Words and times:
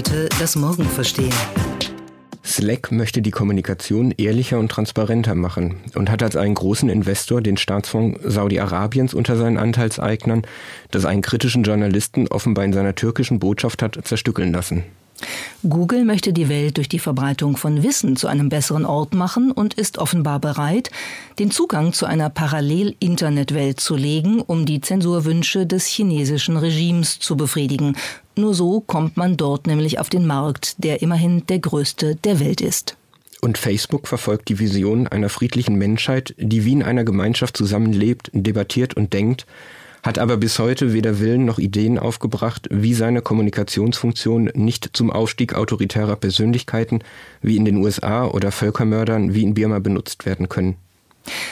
Heute 0.00 0.30
das 0.38 0.56
Morgen 0.56 0.86
verstehen. 0.86 1.34
Slack 2.42 2.90
möchte 2.90 3.20
die 3.20 3.30
Kommunikation 3.30 4.14
ehrlicher 4.16 4.58
und 4.58 4.70
transparenter 4.70 5.34
machen 5.34 5.76
und 5.94 6.10
hat 6.10 6.22
als 6.22 6.36
einen 6.36 6.54
großen 6.54 6.88
Investor 6.88 7.42
den 7.42 7.58
Staatsfonds 7.58 8.18
Saudi-Arabiens 8.24 9.12
unter 9.12 9.36
seinen 9.36 9.58
Anteilseignern, 9.58 10.40
das 10.90 11.04
einen 11.04 11.20
kritischen 11.20 11.64
Journalisten 11.64 12.28
offenbar 12.28 12.64
in 12.64 12.72
seiner 12.72 12.94
türkischen 12.94 13.40
Botschaft 13.40 13.82
hat 13.82 13.98
zerstückeln 14.02 14.52
lassen. 14.52 14.84
Google 15.68 16.04
möchte 16.04 16.32
die 16.32 16.48
Welt 16.48 16.76
durch 16.76 16.88
die 16.88 16.98
Verbreitung 16.98 17.56
von 17.56 17.82
Wissen 17.82 18.16
zu 18.16 18.28
einem 18.28 18.48
besseren 18.48 18.84
Ort 18.84 19.14
machen 19.14 19.52
und 19.52 19.74
ist 19.74 19.98
offenbar 19.98 20.40
bereit, 20.40 20.90
den 21.38 21.50
Zugang 21.50 21.92
zu 21.92 22.06
einer 22.06 22.30
Parallel-Internetwelt 22.30 23.80
zu 23.80 23.96
legen, 23.96 24.40
um 24.40 24.66
die 24.66 24.80
Zensurwünsche 24.80 25.66
des 25.66 25.86
chinesischen 25.86 26.56
Regimes 26.56 27.18
zu 27.18 27.36
befriedigen. 27.36 27.96
Nur 28.36 28.54
so 28.54 28.80
kommt 28.80 29.16
man 29.16 29.36
dort 29.36 29.66
nämlich 29.66 29.98
auf 29.98 30.08
den 30.08 30.26
Markt, 30.26 30.82
der 30.82 31.02
immerhin 31.02 31.46
der 31.46 31.58
größte 31.58 32.16
der 32.16 32.40
Welt 32.40 32.60
ist. 32.60 32.96
Und 33.40 33.56
Facebook 33.56 34.06
verfolgt 34.06 34.48
die 34.48 34.58
Vision 34.58 35.06
einer 35.06 35.30
friedlichen 35.30 35.76
Menschheit, 35.76 36.34
die 36.36 36.64
wie 36.64 36.72
in 36.72 36.82
einer 36.82 37.04
Gemeinschaft 37.04 37.56
zusammenlebt, 37.56 38.30
debattiert 38.34 38.94
und 38.94 39.12
denkt, 39.12 39.46
hat 40.02 40.18
aber 40.18 40.36
bis 40.36 40.58
heute 40.58 40.92
weder 40.92 41.20
Willen 41.20 41.44
noch 41.44 41.58
Ideen 41.58 41.98
aufgebracht, 41.98 42.68
wie 42.70 42.94
seine 42.94 43.22
Kommunikationsfunktion 43.22 44.50
nicht 44.54 44.90
zum 44.92 45.10
Aufstieg 45.10 45.54
autoritärer 45.54 46.16
Persönlichkeiten 46.16 47.00
wie 47.42 47.56
in 47.56 47.64
den 47.64 47.76
USA 47.76 48.26
oder 48.26 48.52
Völkermördern 48.52 49.34
wie 49.34 49.42
in 49.42 49.54
Birma 49.54 49.78
benutzt 49.78 50.26
werden 50.26 50.48
können. 50.48 50.76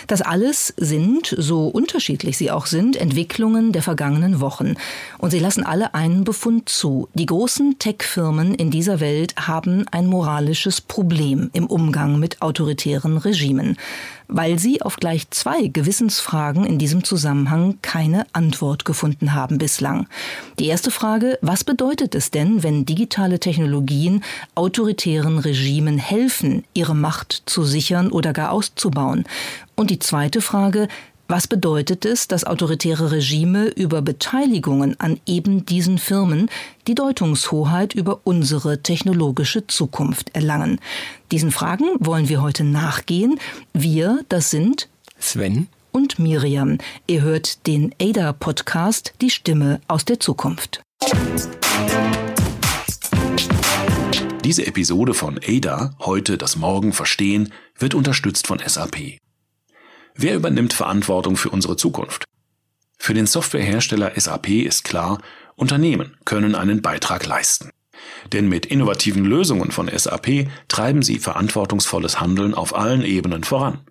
Das 0.06 0.22
alles 0.22 0.74
sind, 0.76 1.34
so 1.36 1.68
unterschiedlich 1.68 2.38
sie 2.38 2.50
auch 2.50 2.66
sind, 2.66 2.96
Entwicklungen 2.96 3.72
der 3.72 3.82
vergangenen 3.82 4.40
Wochen. 4.40 4.74
Und 5.18 5.30
sie 5.30 5.38
lassen 5.38 5.64
alle 5.64 5.94
einen 5.94 6.24
Befund 6.24 6.68
zu. 6.68 7.08
Die 7.14 7.26
großen 7.26 7.78
Tech-Firmen 7.78 8.54
in 8.54 8.70
dieser 8.70 9.00
Welt 9.00 9.34
haben 9.36 9.86
ein 9.90 10.06
moralisches 10.06 10.80
Problem 10.80 11.50
im 11.52 11.66
Umgang 11.66 12.18
mit 12.18 12.42
autoritären 12.42 13.18
Regimen 13.18 13.76
weil 14.28 14.58
sie 14.58 14.82
auf 14.82 14.96
gleich 14.96 15.30
zwei 15.30 15.66
Gewissensfragen 15.66 16.64
in 16.64 16.78
diesem 16.78 17.02
Zusammenhang 17.02 17.78
keine 17.82 18.26
Antwort 18.32 18.84
gefunden 18.84 19.34
haben 19.34 19.58
bislang. 19.58 20.06
Die 20.58 20.66
erste 20.66 20.90
Frage, 20.90 21.38
was 21.40 21.64
bedeutet 21.64 22.14
es 22.14 22.30
denn, 22.30 22.62
wenn 22.62 22.84
digitale 22.84 23.40
Technologien 23.40 24.22
autoritären 24.54 25.38
Regimen 25.38 25.98
helfen, 25.98 26.64
ihre 26.74 26.94
Macht 26.94 27.42
zu 27.46 27.64
sichern 27.64 28.10
oder 28.10 28.32
gar 28.34 28.52
auszubauen? 28.52 29.24
Und 29.78 29.90
die 29.90 30.00
zweite 30.00 30.40
Frage, 30.40 30.88
was 31.28 31.46
bedeutet 31.46 32.04
es, 32.04 32.26
dass 32.26 32.42
autoritäre 32.42 33.12
Regime 33.12 33.68
über 33.68 34.02
Beteiligungen 34.02 34.98
an 34.98 35.20
eben 35.24 35.66
diesen 35.66 35.98
Firmen 35.98 36.50
die 36.88 36.96
Deutungshoheit 36.96 37.94
über 37.94 38.22
unsere 38.24 38.82
technologische 38.82 39.68
Zukunft 39.68 40.34
erlangen? 40.34 40.80
Diesen 41.30 41.52
Fragen 41.52 41.84
wollen 42.00 42.28
wir 42.28 42.42
heute 42.42 42.64
nachgehen. 42.64 43.38
Wir, 43.72 44.24
das 44.28 44.50
sind 44.50 44.88
Sven 45.20 45.68
und 45.92 46.18
Miriam. 46.18 46.78
Ihr 47.06 47.22
hört 47.22 47.64
den 47.68 47.94
ADA-Podcast 48.02 49.14
Die 49.20 49.30
Stimme 49.30 49.80
aus 49.86 50.04
der 50.04 50.18
Zukunft. 50.18 50.82
Diese 54.42 54.66
Episode 54.66 55.14
von 55.14 55.38
ADA, 55.46 55.94
heute 56.00 56.36
das 56.36 56.56
Morgen 56.56 56.92
verstehen, 56.92 57.52
wird 57.78 57.94
unterstützt 57.94 58.48
von 58.48 58.58
SAP. 58.58 59.18
Wer 60.20 60.34
übernimmt 60.34 60.72
Verantwortung 60.72 61.36
für 61.36 61.50
unsere 61.50 61.76
Zukunft? 61.76 62.24
Für 62.98 63.14
den 63.14 63.26
Softwarehersteller 63.26 64.10
SAP 64.16 64.48
ist 64.48 64.82
klar, 64.82 65.22
Unternehmen 65.54 66.16
können 66.24 66.56
einen 66.56 66.82
Beitrag 66.82 67.24
leisten. 67.24 67.70
Denn 68.32 68.48
mit 68.48 68.66
innovativen 68.66 69.24
Lösungen 69.24 69.70
von 69.70 69.88
SAP 69.88 70.48
treiben 70.66 71.02
sie 71.02 71.20
verantwortungsvolles 71.20 72.20
Handeln 72.20 72.52
auf 72.52 72.74
allen 72.74 73.04
Ebenen 73.04 73.44
voran. 73.44 73.86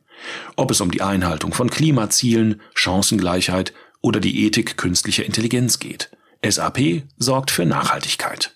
Ob 0.58 0.70
es 0.70 0.82
um 0.82 0.92
die 0.92 1.02
Einhaltung 1.02 1.54
von 1.54 1.70
Klimazielen, 1.70 2.62
Chancengleichheit 2.74 3.72
oder 4.02 4.20
die 4.20 4.46
Ethik 4.46 4.76
künstlicher 4.76 5.24
Intelligenz 5.24 5.80
geht. 5.80 6.12
SAP 6.46 7.04
sorgt 7.18 7.52
für 7.52 7.66
Nachhaltigkeit. 7.66 8.54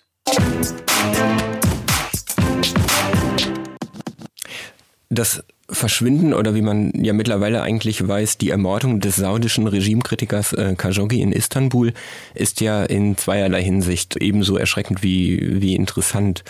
Das 5.12 5.44
Verschwinden 5.68 6.32
oder 6.32 6.54
wie 6.54 6.62
man 6.62 6.90
ja 6.94 7.12
mittlerweile 7.12 7.60
eigentlich 7.60 8.08
weiß, 8.08 8.38
die 8.38 8.48
Ermordung 8.48 8.98
des 8.98 9.16
saudischen 9.16 9.66
Regimekritikers 9.66 10.54
äh, 10.54 10.74
Khashoggi 10.74 11.20
in 11.20 11.32
Istanbul 11.32 11.92
ist 12.34 12.62
ja 12.62 12.82
in 12.82 13.18
zweierlei 13.18 13.62
Hinsicht 13.62 14.16
ebenso 14.16 14.56
erschreckend 14.56 15.02
wie, 15.02 15.60
wie 15.60 15.74
interessant. 15.74 16.44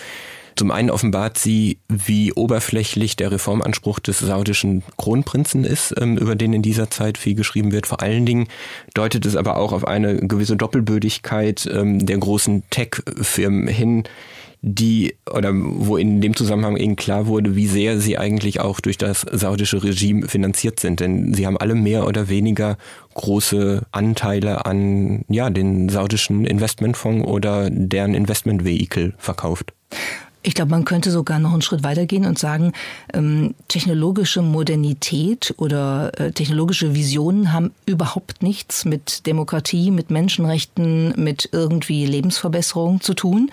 Zum 0.54 0.70
einen 0.70 0.90
offenbart 0.90 1.38
sie, 1.38 1.78
wie 1.88 2.32
oberflächlich 2.32 3.16
der 3.16 3.32
Reformanspruch 3.32 3.98
des 3.98 4.20
saudischen 4.20 4.84
Kronprinzen 4.96 5.64
ist, 5.64 5.94
ähm, 5.98 6.16
über 6.16 6.36
den 6.36 6.52
in 6.52 6.62
dieser 6.62 6.88
Zeit 6.88 7.18
viel 7.18 7.34
geschrieben 7.34 7.72
wird. 7.72 7.88
Vor 7.88 8.00
allen 8.00 8.26
Dingen 8.26 8.46
deutet 8.94 9.26
es 9.26 9.34
aber 9.34 9.56
auch 9.56 9.72
auf 9.72 9.86
eine 9.86 10.16
gewisse 10.16 10.56
Doppelbödigkeit 10.56 11.68
ähm, 11.72 12.06
der 12.06 12.18
großen 12.18 12.62
Tech-Firmen 12.70 13.66
hin, 13.66 14.04
die 14.62 15.16
oder 15.28 15.50
wo 15.52 15.96
in 15.96 16.20
dem 16.20 16.36
Zusammenhang 16.36 16.76
eben 16.76 16.94
klar 16.94 17.26
wurde, 17.26 17.56
wie 17.56 17.66
sehr 17.66 17.98
sie 17.98 18.16
eigentlich 18.16 18.60
auch 18.60 18.80
durch 18.80 18.96
das 18.96 19.26
saudische 19.32 19.82
Regime 19.82 20.28
finanziert 20.28 20.78
sind. 20.78 21.00
Denn 21.00 21.34
sie 21.34 21.46
haben 21.46 21.58
alle 21.58 21.74
mehr 21.74 22.06
oder 22.06 22.28
weniger 22.28 22.78
große 23.14 23.82
Anteile 23.90 24.64
an 24.64 25.24
ja, 25.28 25.50
den 25.50 25.88
saudischen 25.88 26.46
Investmentfonds 26.46 27.26
oder 27.26 27.70
deren 27.70 28.14
Investmentvehikel 28.14 29.14
verkauft. 29.18 29.72
Ich 30.44 30.54
glaube, 30.54 30.72
man 30.72 30.84
könnte 30.84 31.12
sogar 31.12 31.38
noch 31.38 31.52
einen 31.52 31.62
Schritt 31.62 31.84
weitergehen 31.84 32.24
und 32.24 32.36
sagen, 32.38 32.72
ähm, 33.14 33.54
technologische 33.68 34.42
Modernität 34.42 35.54
oder 35.56 36.10
äh, 36.18 36.32
technologische 36.32 36.94
Visionen 36.94 37.52
haben 37.52 37.72
überhaupt 37.86 38.42
nichts 38.42 38.84
mit 38.84 39.26
Demokratie, 39.26 39.92
mit 39.92 40.10
Menschenrechten, 40.10 41.14
mit 41.16 41.48
irgendwie 41.52 42.06
Lebensverbesserung 42.06 43.00
zu 43.00 43.14
tun 43.14 43.50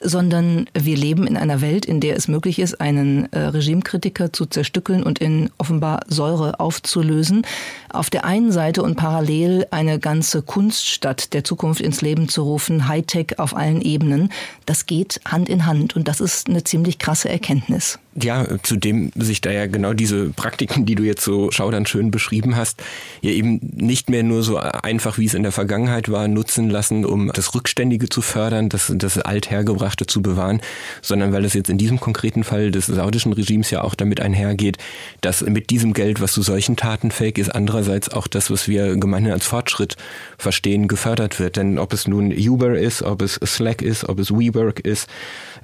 sondern 0.00 0.66
wir 0.74 0.96
leben 0.96 1.26
in 1.26 1.36
einer 1.36 1.60
Welt, 1.60 1.86
in 1.86 2.00
der 2.00 2.16
es 2.16 2.28
möglich 2.28 2.58
ist, 2.58 2.80
einen 2.80 3.32
äh, 3.32 3.38
Regimekritiker 3.38 4.32
zu 4.32 4.46
zerstückeln 4.46 5.02
und 5.02 5.18
in 5.18 5.50
offenbar 5.58 6.00
Säure 6.08 6.60
aufzulösen. 6.60 7.46
Auf 7.90 8.10
der 8.10 8.24
einen 8.24 8.52
Seite 8.52 8.82
und 8.82 8.96
parallel 8.96 9.66
eine 9.70 9.98
ganze 9.98 10.42
Kunststadt 10.42 11.32
der 11.32 11.44
Zukunft 11.44 11.80
ins 11.80 12.02
Leben 12.02 12.28
zu 12.28 12.42
rufen, 12.42 12.88
Hightech 12.88 13.38
auf 13.38 13.56
allen 13.56 13.80
Ebenen. 13.80 14.30
Das 14.64 14.86
geht 14.86 15.20
Hand 15.24 15.48
in 15.48 15.66
Hand 15.66 15.96
und 15.96 16.08
das 16.08 16.20
ist 16.20 16.48
eine 16.48 16.64
ziemlich 16.64 16.98
krasse 16.98 17.28
Erkenntnis. 17.28 17.98
Ja, 18.20 18.46
zudem 18.62 19.12
sich 19.14 19.40
da 19.40 19.50
ja 19.50 19.66
genau 19.66 19.92
diese 19.92 20.30
Praktiken, 20.30 20.86
die 20.86 20.94
du 20.94 21.02
jetzt 21.02 21.22
so 21.22 21.50
schaudernd 21.50 21.88
schön 21.88 22.10
beschrieben 22.10 22.56
hast, 22.56 22.82
ja 23.20 23.30
eben 23.30 23.60
nicht 23.62 24.08
mehr 24.08 24.22
nur 24.22 24.42
so 24.42 24.56
einfach, 24.56 25.18
wie 25.18 25.26
es 25.26 25.34
in 25.34 25.42
der 25.42 25.52
Vergangenheit 25.52 26.10
war, 26.10 26.26
nutzen 26.28 26.70
lassen, 26.70 27.04
um 27.04 27.30
das 27.34 27.54
Rückständige 27.54 28.08
zu 28.08 28.22
fördern, 28.22 28.68
das, 28.68 28.92
das 28.94 29.18
Althergebrachte 29.18 30.06
zu 30.06 30.22
bewahren, 30.22 30.60
sondern 31.02 31.32
weil 31.32 31.44
es 31.44 31.54
jetzt 31.54 31.68
in 31.68 31.78
diesem 31.78 32.00
konkreten 32.00 32.44
Fall 32.44 32.70
des 32.70 32.86
saudischen 32.86 33.32
Regimes 33.32 33.70
ja 33.70 33.82
auch 33.82 33.94
damit 33.94 34.20
einhergeht, 34.20 34.78
dass 35.20 35.42
mit 35.42 35.70
diesem 35.70 35.92
Geld, 35.92 36.20
was 36.20 36.32
zu 36.32 36.42
solchen 36.42 36.76
Taten 36.76 37.10
fähig 37.10 37.38
ist, 37.38 37.54
andererseits 37.54 38.08
auch 38.08 38.26
das, 38.26 38.50
was 38.50 38.68
wir 38.68 38.96
gemeinhin 38.96 39.32
als 39.32 39.46
Fortschritt 39.46 39.96
verstehen, 40.38 40.88
gefördert 40.88 41.38
wird. 41.38 41.56
Denn 41.56 41.78
ob 41.78 41.92
es 41.92 42.06
nun 42.06 42.32
Uber 42.32 42.78
ist, 42.78 43.02
ob 43.02 43.22
es 43.22 43.34
Slack 43.44 43.82
ist, 43.82 44.08
ob 44.08 44.18
es 44.18 44.30
WeWork 44.30 44.80
ist, 44.80 45.08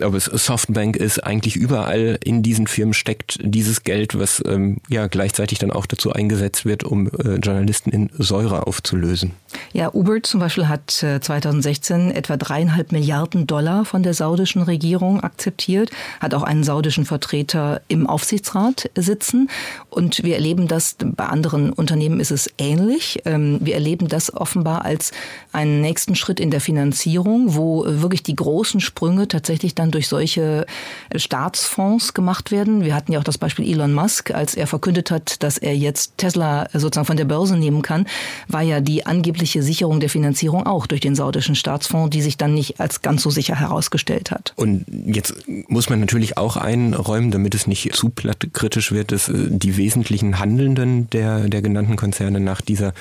ob 0.01 0.15
es 0.15 0.25
Softbank 0.25 0.97
ist, 0.97 1.25
eigentlich 1.25 1.57
überall 1.57 2.19
in 2.25 2.41
diesen 2.42 2.66
Firmen 2.66 2.94
steckt 2.94 3.38
dieses 3.42 3.84
Geld, 3.84 4.19
was 4.19 4.42
ähm, 4.47 4.78
ja 4.89 5.06
gleichzeitig 5.06 5.59
dann 5.59 5.71
auch 5.71 5.86
dazu 5.86 6.12
eingesetzt 6.12 6.65
wird, 6.65 6.84
um 6.84 7.09
äh, 7.09 7.36
Journalisten 7.36 7.91
in 7.91 8.10
Säure 8.18 8.66
aufzulösen. 8.66 9.33
Ja, 9.72 9.92
Uber 9.92 10.22
zum 10.22 10.41
Beispiel 10.41 10.68
hat 10.68 11.03
äh, 11.03 11.21
2016 11.21 12.10
etwa 12.10 12.36
dreieinhalb 12.36 12.92
Milliarden 12.92 13.47
Dollar 13.47 13.84
von 13.84 14.03
der 14.03 14.15
saudischen 14.15 14.62
Regierung 14.62 15.21
akzeptiert, 15.21 15.91
hat 16.21 16.34
auch 16.34 16.42
einen 16.42 16.65
saudischen 16.65 17.04
Vertreter 17.04 17.80
im 17.89 18.06
Aufsichtsrat 18.06 18.91
sitzen. 18.97 19.48
Und 19.91 20.24
wir 20.24 20.34
erleben 20.34 20.68
das, 20.68 20.97
bei 20.98 21.27
anderen 21.27 21.72
Unternehmen 21.72 22.21
ist 22.21 22.30
es 22.30 22.50
ähnlich. 22.59 23.21
Ähm, 23.24 23.59
wir 23.60 23.74
erleben 23.74 24.09
das 24.09 24.34
offenbar 24.34 24.84
als 24.84 25.12
einen 25.53 25.80
nächsten 25.80 26.15
Schritt 26.15 26.41
in 26.41 26.50
der 26.50 26.60
Finanzierung, 26.60 27.54
wo 27.54 27.84
wirklich 27.86 28.22
die 28.22 28.36
großen 28.36 28.80
Sprünge 28.80 29.28
tatsächlich 29.28 29.74
dann 29.74 29.91
durch 29.91 30.09
solche 30.09 30.66
Staatsfonds 31.15 32.15
gemacht 32.15 32.32
gemacht 32.33 32.51
werden. 32.51 32.83
Wir 32.83 32.95
hatten 32.95 33.13
ja 33.13 33.19
auch 33.19 33.25
das 33.25 33.37
Beispiel 33.37 33.71
Elon 33.71 33.93
Musk, 33.93 34.31
als 34.31 34.55
er 34.55 34.67
verkündet 34.67 35.11
hat, 35.11 35.43
dass 35.43 35.59
er 35.59 35.77
jetzt 35.77 36.17
Tesla 36.17 36.67
sozusagen 36.73 37.05
von 37.05 37.19
der 37.19 37.27
Börse 37.27 37.59
nehmen 37.59 37.83
kann, 37.83 38.07
war 38.49 38.63
ja 38.63 38.81
die 38.81 39.05
angebliche 39.05 39.63
Sicherung 39.63 40.01
der 40.01 40.09
Finanzierung 40.09 40.67
auch 40.67 40.87
durch 40.87 41.03
den 41.03 41.15
saudischen 41.15 41.55
Staatsfonds, 41.55 42.09
die 42.09 42.23
sich 42.23 42.39
dann 42.39 42.55
nicht 42.55 42.81
als 42.81 43.03
ganz 43.03 43.21
so 43.23 43.29
sicher 43.29 43.55
herausgestellt 43.55 44.31
hat. 44.31 44.55
Und 44.57 44.87
jetzt 45.05 45.34
muss 45.69 45.91
man 45.91 46.01
natürlich 46.01 46.39
auch 46.39 46.57
einräumen, 46.57 47.33
damit 47.33 47.55
es 47.55 47.67
nicht 47.67 47.95
zu 47.95 48.09
plattkritisch 48.09 48.93
wird, 48.93 49.13
dass 49.13 49.29
äh, 49.29 49.34
die 49.51 49.77
wesentlichen 49.77 50.39
Handelnden 50.39 51.11
der, 51.11 51.49
der 51.49 51.61
genannten 51.61 51.97
Konzerne 51.97 52.41
nach 52.41 52.63
dieser 52.63 52.95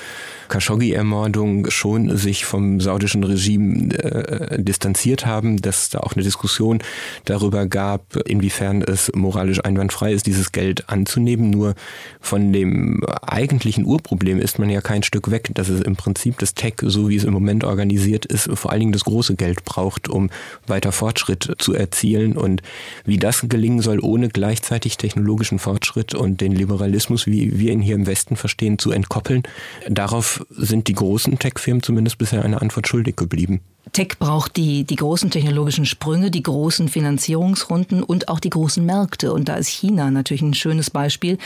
Khashoggi-Ermordung 0.50 1.70
schon 1.70 2.18
sich 2.18 2.44
vom 2.44 2.80
saudischen 2.80 3.24
Regime 3.24 3.94
äh, 3.94 4.62
distanziert 4.62 5.24
haben, 5.24 5.62
dass 5.62 5.88
da 5.88 6.00
auch 6.00 6.12
eine 6.12 6.22
Diskussion 6.22 6.82
darüber 7.24 7.66
gab, 7.66 8.16
inwiefern 8.26 8.82
es 8.82 9.10
moralisch 9.22 9.64
einwandfrei 9.64 10.12
ist, 10.12 10.26
dieses 10.26 10.52
Geld 10.52 10.88
anzunehmen. 10.90 11.48
Nur 11.48 11.74
von 12.20 12.52
dem 12.52 13.02
eigentlichen 13.22 13.86
Urproblem 13.86 14.38
ist 14.38 14.58
man 14.58 14.68
ja 14.68 14.80
kein 14.80 15.02
Stück 15.02 15.30
weg, 15.30 15.50
dass 15.54 15.68
es 15.68 15.80
im 15.80 15.96
Prinzip 15.96 16.38
das 16.38 16.54
Tech, 16.54 16.74
so 16.82 17.08
wie 17.08 17.16
es 17.16 17.24
im 17.24 17.32
Moment 17.32 17.64
organisiert 17.64 18.26
ist, 18.26 18.50
vor 18.54 18.70
allen 18.70 18.80
Dingen 18.80 18.92
das 18.92 19.04
große 19.04 19.36
Geld 19.36 19.64
braucht, 19.64 20.08
um 20.08 20.28
weiter 20.66 20.92
Fortschritt 20.92 21.54
zu 21.58 21.72
erzielen. 21.72 22.36
Und 22.36 22.62
wie 23.04 23.16
das 23.16 23.46
gelingen 23.48 23.80
soll, 23.80 24.00
ohne 24.00 24.28
gleichzeitig 24.28 24.98
technologischen 24.98 25.58
Fortschritt 25.58 26.14
und 26.14 26.40
den 26.40 26.52
Liberalismus, 26.52 27.26
wie 27.26 27.58
wir 27.58 27.72
ihn 27.72 27.80
hier 27.80 27.94
im 27.94 28.06
Westen 28.06 28.36
verstehen, 28.36 28.78
zu 28.78 28.90
entkoppeln, 28.90 29.44
darauf 29.88 30.44
sind 30.50 30.88
die 30.88 30.94
großen 30.94 31.38
Tech-Firmen 31.38 31.82
zumindest 31.82 32.18
bisher 32.18 32.44
eine 32.44 32.60
Antwort 32.60 32.88
schuldig 32.88 33.16
geblieben. 33.16 33.60
Tech 33.90 34.18
braucht 34.18 34.56
die, 34.56 34.84
die 34.84 34.94
großen 34.94 35.30
technologischen 35.30 35.84
Sprünge, 35.86 36.30
die 36.30 36.42
großen 36.42 36.88
Finanzierungsrunden 36.88 38.02
und 38.02 38.28
auch 38.28 38.38
die 38.38 38.48
großen 38.48 38.86
Märkte. 38.86 39.32
Und 39.32 39.48
da 39.48 39.56
ist 39.56 39.68
China 39.68 40.10
natürlich 40.10 40.40
ein 40.40 40.54
schönes 40.54 40.88
Beispiel, 40.88 41.36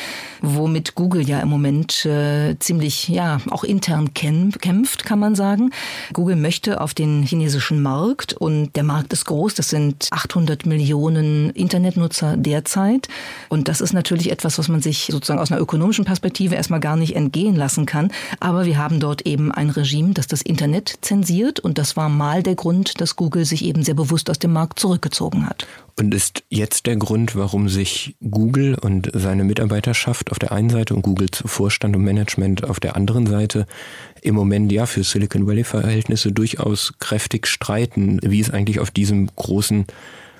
womit 0.43 0.95
Google 0.95 1.27
ja 1.27 1.41
im 1.41 1.49
Moment 1.49 2.05
äh, 2.05 2.57
ziemlich, 2.59 3.09
ja, 3.09 3.39
auch 3.51 3.65
intern 3.65 4.13
kämpft, 4.13 5.05
kann 5.05 5.19
man 5.19 5.35
sagen. 5.35 5.71
Google 6.13 6.37
möchte 6.37 6.81
auf 6.83 6.93
den 6.93 7.23
chinesischen 7.23 7.83
Markt 7.83 8.35
und 8.35 8.77
der 8.77 8.85
Markt 8.85 9.15
ist 9.15 9.25
groß. 9.25 9.55
Das 9.55 9.71
sind 9.71 10.09
800 10.11 10.67
Millionen 10.67 11.51
Internetnutzer 11.51 12.37
derzeit. 12.37 13.09
Und 13.49 13.67
das 13.67 13.81
ist 13.81 13.95
natürlich 13.95 14.31
etwas, 14.31 14.59
was 14.59 14.69
man 14.69 14.83
sich 14.83 15.09
sozusagen 15.11 15.41
aus 15.41 15.51
einer 15.51 15.61
ökonomischen 15.61 16.05
Perspektive 16.05 16.55
erstmal 16.55 16.81
gar 16.81 16.97
nicht 16.97 17.17
entgehen 17.17 17.57
lassen 17.57 17.87
kann. 17.87 18.13
Aber 18.41 18.67
wir 18.67 18.77
haben 18.77 19.01
dort 19.01 19.23
eben 19.23 19.51
ein 19.51 19.71
Regime, 19.71 20.13
das 20.13 20.27
das 20.27 20.43
Internet 20.43 20.99
zensiert 21.01 21.61
und 21.61 21.79
das 21.79 21.97
war 21.97 22.11
mal 22.11 22.26
der 22.35 22.55
Grund, 22.55 23.01
dass 23.01 23.17
Google 23.17 23.45
sich 23.45 23.65
eben 23.65 23.83
sehr 23.83 23.95
bewusst 23.95 24.31
aus 24.31 24.39
dem 24.39 24.53
Markt 24.53 24.79
zurückgezogen 24.79 25.47
hat. 25.47 25.67
Und 25.99 26.15
ist 26.15 26.43
jetzt 26.51 26.87
der 26.87 26.97
Grund, 26.97 27.37
warum 27.37 27.69
sich 27.69 28.17
Google 28.21 28.77
und 28.81 29.11
seine 29.15 29.45
Mitarbeiterschaft 29.45 30.31
auf 30.31 30.39
der 30.39 30.53
einen 30.53 30.69
Seite 30.69 30.95
und 30.95 31.03
Googles 31.03 31.43
Vorstand 31.47 31.97
und 31.97 32.03
Management 32.03 32.65
auf 32.65 32.81
der 32.81 32.97
anderen 32.97 33.27
Seite 33.27 33.67
im 34.23 34.35
Moment 34.35 34.71
ja 34.73 34.87
für 34.87 35.05
Silicon 35.05 35.47
Valley 35.47 35.65
Verhältnisse 35.65 36.33
durchaus 36.33 36.93
kräftig 36.99 37.47
streiten, 37.47 38.19
wie 38.23 38.41
es 38.41 38.51
eigentlich 38.51 38.81
auf 38.81 38.91
diesem 38.91 39.29
großen 39.35 39.87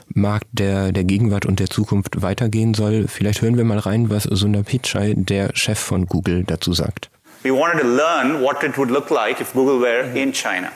Markt 0.09 0.47
der, 0.53 0.93
der 0.93 1.05
Gegenwart 1.05 1.47
und 1.47 1.59
der 1.59 1.69
Zukunft 1.69 2.23
weitergehen 2.23 2.75
soll. 2.75 3.07
Vielleicht 3.09 3.43
hören 3.43 3.57
wir 3.57 3.65
mal 3.65 3.79
rein, 3.79 4.11
was 4.11 4.25
Sundar 4.25 4.63
Pichai, 4.63 5.15
der 5.17 5.51
Chef 5.55 5.79
von 5.79 6.07
Google, 6.07 6.45
dazu 6.45 6.73
sagt. 6.73 7.11
We 7.43 7.53
wanted 7.53 7.81
to 7.81 7.87
learn 7.87 8.43
what 8.43 8.63
it 8.63 8.77
would 8.77 8.91
look 8.91 9.11
like 9.11 9.41
if 9.41 9.53
Google 9.53 9.81
were 9.81 10.05
in 10.15 10.33
China. 10.33 10.69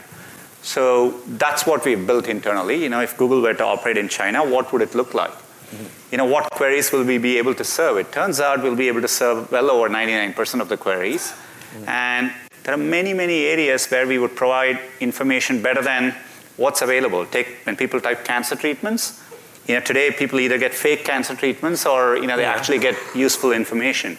So 0.63 1.13
that's 1.27 1.67
what 1.67 1.85
we've 1.85 2.07
built 2.07 2.27
internally. 2.27 2.83
You 2.83 2.89
know, 2.89 3.01
if 3.01 3.17
Google 3.17 3.41
were 3.41 3.55
to 3.55 3.65
operate 3.65 3.97
in 3.97 4.09
China, 4.09 4.45
what 4.45 4.73
would 4.73 4.83
it 4.83 4.95
look 4.95 5.15
like? 5.15 5.31
Mm-hmm. 5.31 5.87
You 6.13 6.19
know, 6.19 6.25
what 6.27 6.51
queries 6.51 6.93
will 6.93 7.05
we 7.05 7.19
be 7.19 7.39
able 7.39 7.55
to 7.55 7.65
serve? 7.65 7.97
It 7.97 8.13
turns 8.13 8.41
out 8.41 8.63
we'll 8.63 8.77
be 8.77 8.89
able 8.89 9.01
to 9.01 9.09
serve 9.09 9.51
well 9.51 9.71
over 9.71 9.89
99% 9.89 10.61
of 10.61 10.69
the 10.69 10.77
queries. 10.77 11.31
Mm-hmm. 11.31 11.89
And 11.89 12.33
there 12.65 12.75
are 12.75 12.79
many, 12.79 13.15
many 13.15 13.45
areas 13.45 13.89
where 13.89 14.07
we 14.07 14.19
would 14.19 14.37
provide 14.37 14.79
information 15.01 15.63
better 15.63 15.83
than 15.83 16.15
what's 16.57 16.83
available. 16.83 17.25
Take 17.27 17.49
when 17.65 17.77
people 17.77 18.01
type 18.01 18.25
cancer 18.25 18.57
treatments. 18.57 19.23
You 19.67 19.77
know, 19.77 19.81
today 19.81 20.11
people 20.11 20.41
either 20.41 20.59
get 20.59 20.75
fake 20.75 21.05
cancer 21.05 21.35
treatments 21.35 21.87
or 21.87 22.17
you 22.17 22.27
know 22.27 22.37
they 22.37 22.43
yeah. 22.43 22.53
actually 22.53 22.79
get 22.79 22.97
useful 23.15 23.53
information. 23.53 24.19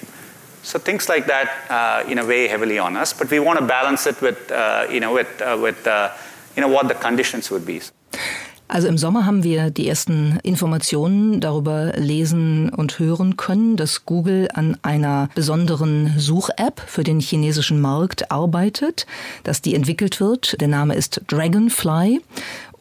So 0.64 0.78
things 0.78 1.10
like 1.10 1.26
that, 1.26 1.72
uh, 1.72 2.08
you 2.08 2.16
know, 2.16 2.26
weigh 2.26 2.48
heavily 2.48 2.78
on 2.78 2.96
us. 2.96 3.14
But 3.14 3.32
we 3.32 3.40
want 3.40 3.60
to 3.60 3.66
balance 3.66 4.06
it 4.06 4.22
with, 4.22 4.52
uh, 4.52 4.88
you 4.92 5.00
know, 5.00 5.14
with, 5.14 5.42
uh, 5.42 5.58
with 5.60 5.88
uh, 5.88 6.12
you 6.56 6.64
know, 6.64 6.72
what 6.72 6.88
the 6.88 6.96
conditions 6.96 7.52
would 7.52 7.66
be. 7.66 7.82
Also 8.72 8.88
im 8.88 8.98
Sommer 8.98 9.26
haben 9.26 9.44
wir 9.44 9.70
die 9.70 9.90
ersten 9.90 10.40
Informationen 10.44 11.42
darüber 11.42 11.92
lesen 11.98 12.70
und 12.70 13.00
hören 13.00 13.36
können, 13.36 13.76
dass 13.76 14.06
Google 14.06 14.48
an 14.54 14.78
einer 14.82 15.28
besonderen 15.36 16.14
Such-App 16.18 16.82
für 16.88 17.04
den 17.04 17.20
chinesischen 17.20 17.82
Markt 17.82 18.32
arbeitet, 18.32 19.08
dass 19.44 19.62
die 19.62 19.76
entwickelt 19.76 20.22
wird. 20.22 20.62
Der 20.62 20.70
Name 20.70 20.96
ist 20.96 21.20
Dragonfly 21.28 22.22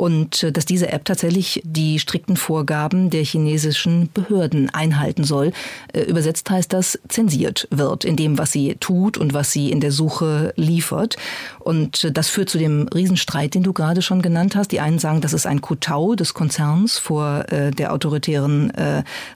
und 0.00 0.44
äh, 0.44 0.50
dass 0.50 0.64
diese 0.64 0.90
App 0.90 1.04
tatsächlich 1.04 1.60
die 1.62 1.98
strikten 1.98 2.38
Vorgaben 2.38 3.10
der 3.10 3.22
chinesischen 3.22 4.08
Behörden 4.14 4.70
einhalten 4.70 5.24
soll. 5.24 5.52
Äh, 5.92 6.00
übersetzt 6.04 6.48
heißt 6.48 6.72
das, 6.72 6.98
zensiert 7.08 7.68
wird 7.70 8.06
in 8.06 8.16
dem, 8.16 8.38
was 8.38 8.50
sie 8.50 8.76
tut 8.80 9.18
und 9.18 9.34
was 9.34 9.52
sie 9.52 9.70
in 9.70 9.80
der 9.80 9.92
Suche 9.92 10.54
liefert. 10.56 11.16
Und 11.58 12.04
äh, 12.04 12.12
das 12.12 12.30
führt 12.30 12.48
zu 12.48 12.56
dem 12.56 12.88
Riesenstreit, 12.94 13.54
den 13.54 13.62
du 13.62 13.74
gerade 13.74 14.00
schon 14.00 14.22
genannt 14.22 14.56
hast. 14.56 14.72
Die 14.72 14.80
einen 14.80 14.98
sagen, 14.98 15.20
das 15.20 15.34
ist 15.34 15.46
ein 15.46 15.60
Kotau 15.60 16.14
des 16.14 16.32
Konzerns 16.32 16.98
vor 16.98 17.44
der 17.50 17.92
autoritären 17.92 18.72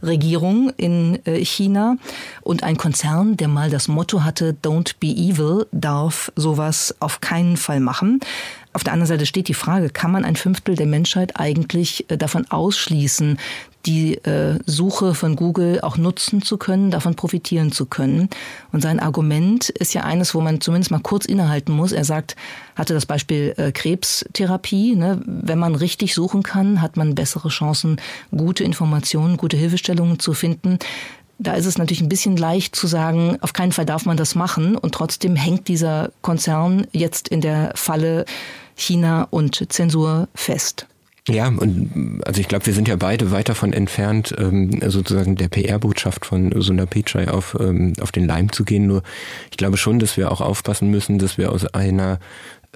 Regierung 0.02 0.72
in 0.76 1.18
China. 1.42 1.96
Und 2.42 2.62
ein 2.62 2.76
Konzern, 2.76 3.36
der 3.36 3.48
mal 3.48 3.70
das 3.70 3.88
Motto 3.88 4.24
hatte, 4.24 4.56
Don't 4.62 4.94
be 5.00 5.08
evil, 5.08 5.66
darf 5.72 6.32
sowas 6.36 6.94
auf 7.00 7.20
keinen 7.20 7.56
Fall 7.56 7.80
machen. 7.80 8.20
Auf 8.74 8.82
der 8.82 8.92
anderen 8.92 9.08
Seite 9.08 9.24
steht 9.24 9.46
die 9.46 9.54
Frage, 9.54 9.88
kann 9.88 10.10
man 10.10 10.24
ein 10.24 10.34
Fünftel 10.34 10.74
der 10.74 10.86
Menschheit 10.86 11.38
eigentlich 11.38 12.10
äh, 12.10 12.18
davon 12.18 12.50
ausschließen, 12.50 13.38
die 13.86 14.16
äh, 14.24 14.58
Suche 14.66 15.14
von 15.14 15.36
Google 15.36 15.80
auch 15.80 15.96
nutzen 15.96 16.42
zu 16.42 16.56
können, 16.56 16.90
davon 16.90 17.14
profitieren 17.14 17.70
zu 17.70 17.86
können. 17.86 18.28
Und 18.72 18.82
sein 18.82 18.98
Argument 18.98 19.68
ist 19.68 19.94
ja 19.94 20.02
eines, 20.02 20.34
wo 20.34 20.40
man 20.40 20.60
zumindest 20.60 20.90
mal 20.90 21.00
kurz 21.00 21.24
innehalten 21.24 21.72
muss. 21.72 21.92
Er 21.92 22.04
sagt, 22.04 22.34
hatte 22.74 22.94
das 22.94 23.06
Beispiel 23.06 23.54
äh, 23.58 23.70
Krebstherapie. 23.70 24.96
Ne? 24.96 25.22
Wenn 25.24 25.58
man 25.58 25.76
richtig 25.76 26.14
suchen 26.14 26.42
kann, 26.42 26.82
hat 26.82 26.96
man 26.96 27.14
bessere 27.14 27.50
Chancen, 27.50 28.00
gute 28.36 28.64
Informationen, 28.64 29.36
gute 29.36 29.56
Hilfestellungen 29.56 30.18
zu 30.18 30.32
finden. 30.32 30.78
Da 31.38 31.54
ist 31.54 31.66
es 31.66 31.78
natürlich 31.78 32.00
ein 32.00 32.08
bisschen 32.08 32.36
leicht 32.36 32.74
zu 32.74 32.86
sagen, 32.86 33.38
auf 33.40 33.52
keinen 33.52 33.72
Fall 33.72 33.86
darf 33.86 34.04
man 34.04 34.16
das 34.16 34.34
machen. 34.34 34.76
Und 34.76 34.94
trotzdem 34.94 35.36
hängt 35.36 35.68
dieser 35.68 36.10
Konzern 36.22 36.86
jetzt 36.92 37.28
in 37.28 37.40
der 37.40 37.72
Falle 37.74 38.24
China 38.76 39.26
und 39.30 39.72
Zensur 39.72 40.28
fest. 40.34 40.86
Ja, 41.26 41.48
und 41.48 42.20
also 42.26 42.40
ich 42.40 42.48
glaube, 42.48 42.66
wir 42.66 42.74
sind 42.74 42.86
ja 42.86 42.96
beide 42.96 43.30
weit 43.30 43.48
davon 43.48 43.72
entfernt, 43.72 44.34
ähm, 44.38 44.78
sozusagen 44.86 45.36
der 45.36 45.48
PR-Botschaft 45.48 46.26
von 46.26 46.52
Sundar 46.60 46.86
Pichai 46.86 47.28
auf, 47.28 47.56
ähm, 47.58 47.94
auf 48.00 48.12
den 48.12 48.26
Leim 48.26 48.52
zu 48.52 48.64
gehen. 48.64 48.86
Nur 48.86 49.02
ich 49.50 49.56
glaube 49.56 49.78
schon, 49.78 49.98
dass 49.98 50.18
wir 50.18 50.30
auch 50.30 50.42
aufpassen 50.42 50.90
müssen, 50.90 51.18
dass 51.18 51.38
wir 51.38 51.50
aus 51.50 51.64
einer 51.66 52.18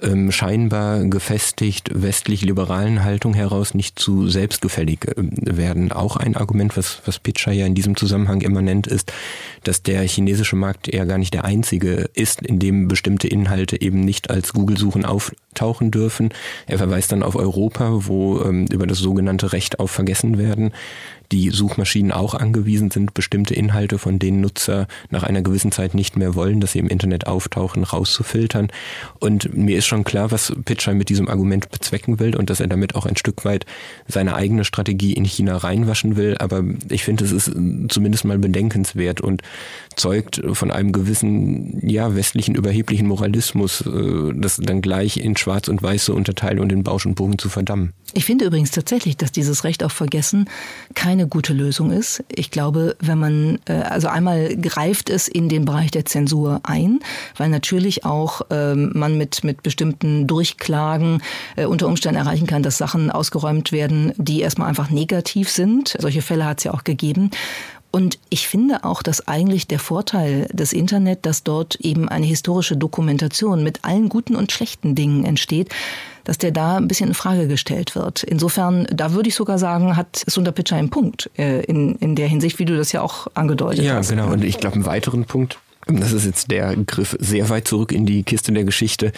ähm, 0.03 0.31
scheinbar 0.31 1.03
gefestigt 1.05 1.89
westlich-liberalen 1.93 3.03
Haltung 3.03 3.33
heraus 3.33 3.73
nicht 3.73 3.99
zu 3.99 4.27
selbstgefällig 4.27 5.05
äh, 5.05 5.13
werden. 5.17 5.91
Auch 5.91 6.17
ein 6.17 6.35
Argument, 6.35 6.77
was, 6.77 7.01
was 7.05 7.19
Pitcher 7.19 7.51
ja 7.51 7.65
in 7.65 7.75
diesem 7.75 7.95
Zusammenhang 7.95 8.41
immer 8.41 8.61
nennt, 8.61 8.87
ist, 8.87 9.11
dass 9.63 9.83
der 9.83 10.01
chinesische 10.03 10.55
Markt 10.55 10.87
eher 10.87 11.05
gar 11.05 11.17
nicht 11.17 11.33
der 11.33 11.45
einzige 11.45 12.09
ist, 12.13 12.41
in 12.41 12.59
dem 12.59 12.87
bestimmte 12.87 13.27
Inhalte 13.27 13.81
eben 13.81 14.01
nicht 14.01 14.29
als 14.29 14.53
Google-Suchen 14.53 15.05
auftauchen 15.05 15.91
dürfen. 15.91 16.29
Er 16.67 16.77
verweist 16.77 17.11
dann 17.11 17.23
auf 17.23 17.35
Europa, 17.35 18.07
wo 18.07 18.41
ähm, 18.41 18.65
über 18.71 18.87
das 18.87 18.99
sogenannte 18.99 19.53
Recht 19.53 19.79
auf 19.79 19.91
Vergessen 19.91 20.37
werden 20.37 20.71
die 21.31 21.51
Suchmaschinen 21.51 22.11
auch 22.11 22.33
angewiesen 22.33 22.89
sind, 22.89 23.13
bestimmte 23.13 23.53
Inhalte, 23.53 23.99
von 23.99 24.17
denen 24.17 24.41
Nutzer 24.41 24.87
nach 25.09 25.23
einer 25.23 25.41
gewissen 25.41 25.71
Zeit 25.71 25.93
nicht 25.93 26.17
mehr 26.17 26.35
wollen, 26.35 26.59
dass 26.59 26.71
sie 26.71 26.79
im 26.79 26.87
Internet 26.87 27.27
auftauchen, 27.27 27.83
rauszufiltern. 27.83 28.69
Und 29.19 29.55
mir 29.55 29.77
ist 29.77 29.85
schon 29.85 30.03
klar, 30.03 30.31
was 30.31 30.53
Pitcher 30.65 30.93
mit 30.93 31.09
diesem 31.09 31.27
Argument 31.27 31.69
bezwecken 31.69 32.19
will 32.19 32.35
und 32.35 32.49
dass 32.49 32.59
er 32.59 32.67
damit 32.67 32.95
auch 32.95 33.05
ein 33.05 33.15
Stück 33.15 33.45
weit 33.45 33.65
seine 34.07 34.35
eigene 34.35 34.65
Strategie 34.65 35.13
in 35.13 35.25
China 35.25 35.57
reinwaschen 35.57 36.15
will. 36.15 36.35
Aber 36.39 36.63
ich 36.89 37.03
finde, 37.03 37.25
es 37.25 37.31
ist 37.31 37.51
zumindest 37.89 38.25
mal 38.25 38.39
bedenkenswert 38.39 39.21
und 39.21 39.43
zeugt 39.95 40.41
von 40.53 40.71
einem 40.71 40.91
gewissen, 40.91 41.87
ja, 41.87 42.15
westlichen 42.15 42.55
überheblichen 42.55 43.07
Moralismus, 43.07 43.81
äh, 43.81 44.33
das 44.35 44.57
dann 44.57 44.81
gleich 44.81 45.17
in 45.17 45.37
Schwarz 45.37 45.67
und 45.67 45.83
Weiß 45.83 46.05
zu 46.05 46.15
unterteilen 46.15 46.59
und 46.59 46.71
in 46.71 46.83
Bausch 46.83 47.05
und 47.05 47.15
Bogen 47.15 47.37
zu 47.37 47.49
verdammen. 47.49 47.93
Ich 48.13 48.25
finde 48.25 48.45
übrigens 48.45 48.71
tatsächlich, 48.71 49.17
dass 49.17 49.31
dieses 49.31 49.63
Recht 49.63 49.83
auf 49.83 49.91
Vergessen 49.91 50.49
keine 50.95 51.27
gute 51.27 51.53
Lösung 51.53 51.91
ist. 51.91 52.23
Ich 52.29 52.49
glaube, 52.49 52.95
wenn 52.99 53.19
man, 53.19 53.59
äh, 53.65 53.73
also 53.73 54.07
einmal 54.07 54.55
greift 54.57 55.09
es 55.09 55.27
in 55.27 55.49
den 55.49 55.65
Bereich 55.65 55.91
der 55.91 56.05
Zensur 56.05 56.61
ein, 56.63 56.99
weil 57.37 57.49
natürlich 57.49 58.05
auch 58.05 58.41
ähm, 58.49 58.91
man 58.95 59.17
mit, 59.17 59.43
mit 59.43 59.63
bestimmten 59.63 60.27
Durchklagen 60.27 61.21
äh, 61.55 61.65
unter 61.65 61.87
Umständen 61.87 62.19
erreichen 62.19 62.47
kann, 62.47 62.63
dass 62.63 62.77
Sachen 62.77 63.11
ausgeräumt 63.11 63.71
werden, 63.71 64.13
die 64.17 64.41
erstmal 64.41 64.69
einfach 64.69 64.89
negativ 64.89 65.49
sind. 65.49 65.95
Solche 65.99 66.21
Fälle 66.21 66.45
hat 66.45 66.59
es 66.59 66.63
ja 66.63 66.73
auch 66.73 66.83
gegeben. 66.83 67.31
Und 67.91 68.19
ich 68.29 68.47
finde 68.47 68.83
auch, 68.83 69.01
dass 69.01 69.27
eigentlich 69.27 69.67
der 69.67 69.79
Vorteil 69.79 70.47
des 70.51 70.73
Internet, 70.73 71.25
dass 71.25 71.43
dort 71.43 71.75
eben 71.77 72.07
eine 72.07 72.25
historische 72.25 72.77
Dokumentation 72.77 73.63
mit 73.63 73.83
allen 73.83 74.09
guten 74.09 74.35
und 74.35 74.51
schlechten 74.51 74.93
Dingen 74.93 75.25
entsteht, 75.25 75.69
dass 76.23 76.37
der 76.37 76.51
da 76.51 76.77
ein 76.77 76.87
bisschen 76.87 77.09
in 77.09 77.15
Frage 77.15 77.47
gestellt 77.47 77.95
wird. 77.95 78.21
Insofern, 78.21 78.87
da 78.93 79.13
würde 79.13 79.29
ich 79.29 79.35
sogar 79.35 79.57
sagen, 79.57 79.97
hat 79.97 80.23
Sundar 80.27 80.53
Pichai 80.53 80.77
einen 80.77 80.91
Punkt 80.91 81.31
äh, 81.37 81.61
in, 81.61 81.95
in 81.95 82.15
der 82.15 82.27
Hinsicht, 82.27 82.59
wie 82.59 82.65
du 82.65 82.77
das 82.77 82.91
ja 82.91 83.01
auch 83.01 83.27
angedeutet 83.33 83.83
ja, 83.83 83.95
hast. 83.95 84.11
Ja, 84.11 84.17
genau. 84.17 84.31
Und 84.31 84.43
ich 84.43 84.59
glaube, 84.59 84.75
einen 84.75 84.85
weiteren 84.85 85.25
Punkt, 85.25 85.57
das 85.97 86.11
ist 86.11 86.25
jetzt 86.25 86.51
der 86.51 86.75
Griff 86.75 87.15
sehr 87.19 87.49
weit 87.49 87.67
zurück 87.67 87.91
in 87.91 88.05
die 88.05 88.23
Kiste 88.23 88.51
der 88.51 88.63
Geschichte, 88.63 89.11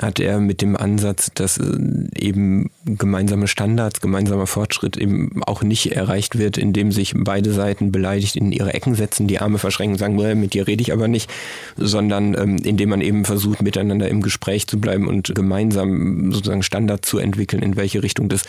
hat 0.00 0.20
er 0.20 0.40
mit 0.40 0.62
dem 0.62 0.76
Ansatz, 0.76 1.30
dass 1.34 1.58
äh, 1.58 1.78
eben 2.18 2.70
gemeinsame 2.84 3.48
Standards, 3.48 4.00
gemeinsamer 4.00 4.46
Fortschritt 4.46 4.96
eben 4.96 5.42
auch 5.44 5.62
nicht 5.62 5.92
erreicht 5.92 6.38
wird, 6.38 6.58
indem 6.58 6.92
sich 6.92 7.14
beide 7.16 7.52
Seiten 7.52 7.92
beleidigt 7.92 8.36
in 8.36 8.52
ihre 8.52 8.74
Ecken 8.74 8.94
setzen, 8.94 9.26
die 9.26 9.40
Arme 9.40 9.58
verschränken 9.58 9.98
sagen, 9.98 10.14
mit 10.40 10.54
dir 10.54 10.66
rede 10.66 10.82
ich 10.82 10.92
aber 10.92 11.08
nicht, 11.08 11.30
sondern 11.76 12.34
ähm, 12.34 12.56
indem 12.56 12.90
man 12.90 13.00
eben 13.00 13.24
versucht, 13.24 13.62
miteinander 13.62 14.08
im 14.08 14.22
Gespräch 14.22 14.66
zu 14.66 14.78
bleiben 14.80 15.08
und 15.08 15.34
gemeinsam 15.34 16.32
sozusagen 16.32 16.62
Standards 16.62 17.08
zu 17.08 17.18
entwickeln, 17.18 17.62
in 17.62 17.76
welche 17.76 18.02
Richtung 18.02 18.28
das 18.28 18.44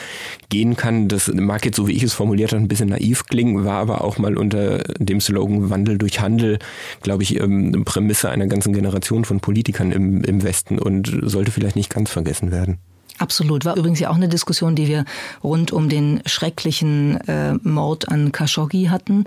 gehen 0.49 0.75
kann. 0.75 1.07
Das 1.07 1.31
mag 1.33 1.65
jetzt, 1.65 1.75
so 1.75 1.87
wie 1.87 1.93
ich 1.93 2.03
es 2.03 2.13
formuliert 2.13 2.51
habe, 2.51 2.61
ein 2.61 2.67
bisschen 2.67 2.89
naiv 2.89 3.25
klingen, 3.25 3.65
war 3.65 3.79
aber 3.79 4.03
auch 4.03 4.17
mal 4.17 4.37
unter 4.37 4.79
dem 4.99 5.19
Slogan 5.21 5.69
Wandel 5.69 5.97
durch 5.97 6.19
Handel, 6.19 6.59
glaube 7.01 7.23
ich, 7.23 7.39
ähm, 7.39 7.64
Prämisse 7.85 8.29
einer 8.29 8.47
ganzen 8.47 8.73
Generation 8.73 9.25
von 9.25 9.39
Politikern 9.39 9.91
im, 9.91 10.23
im 10.23 10.43
Westen 10.43 10.79
und 10.79 11.11
sollte 11.23 11.51
vielleicht 11.51 11.75
nicht 11.75 11.89
ganz 11.89 12.09
vergessen 12.11 12.51
werden. 12.51 12.77
Absolut. 13.17 13.63
War 13.63 13.77
übrigens 13.77 13.99
ja 13.99 14.09
auch 14.09 14.15
eine 14.15 14.27
Diskussion, 14.27 14.75
die 14.75 14.87
wir 14.87 15.05
rund 15.43 15.71
um 15.71 15.87
den 15.87 16.21
schrecklichen 16.25 17.17
äh, 17.27 17.53
Mord 17.63 18.09
an 18.09 18.31
Khashoggi 18.31 18.85
hatten 18.85 19.25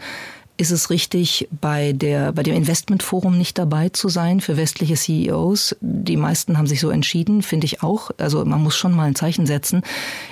ist 0.59 0.73
es 0.73 0.91
richtig, 0.91 1.49
bei, 1.61 1.93
der, 1.93 2.33
bei 2.33 2.43
dem 2.43 2.55
Investmentforum 2.55 3.38
nicht 3.38 3.57
dabei 3.59 3.88
zu 3.88 4.09
sein 4.09 4.41
für 4.41 4.57
westliche 4.57 4.97
CEOs? 4.97 5.77
Die 5.81 6.17
meisten 6.17 6.59
haben 6.59 6.67
sich 6.67 6.81
so 6.81 6.91
entschieden, 6.91 7.43
finde 7.43 7.67
ich 7.67 7.83
auch. 7.83 8.11
Also 8.19 8.45
man 8.45 8.62
muss 8.62 8.77
schon 8.77 8.93
mal 8.93 9.05
ein 9.05 9.15
Zeichen 9.15 9.47
setzen. 9.47 9.83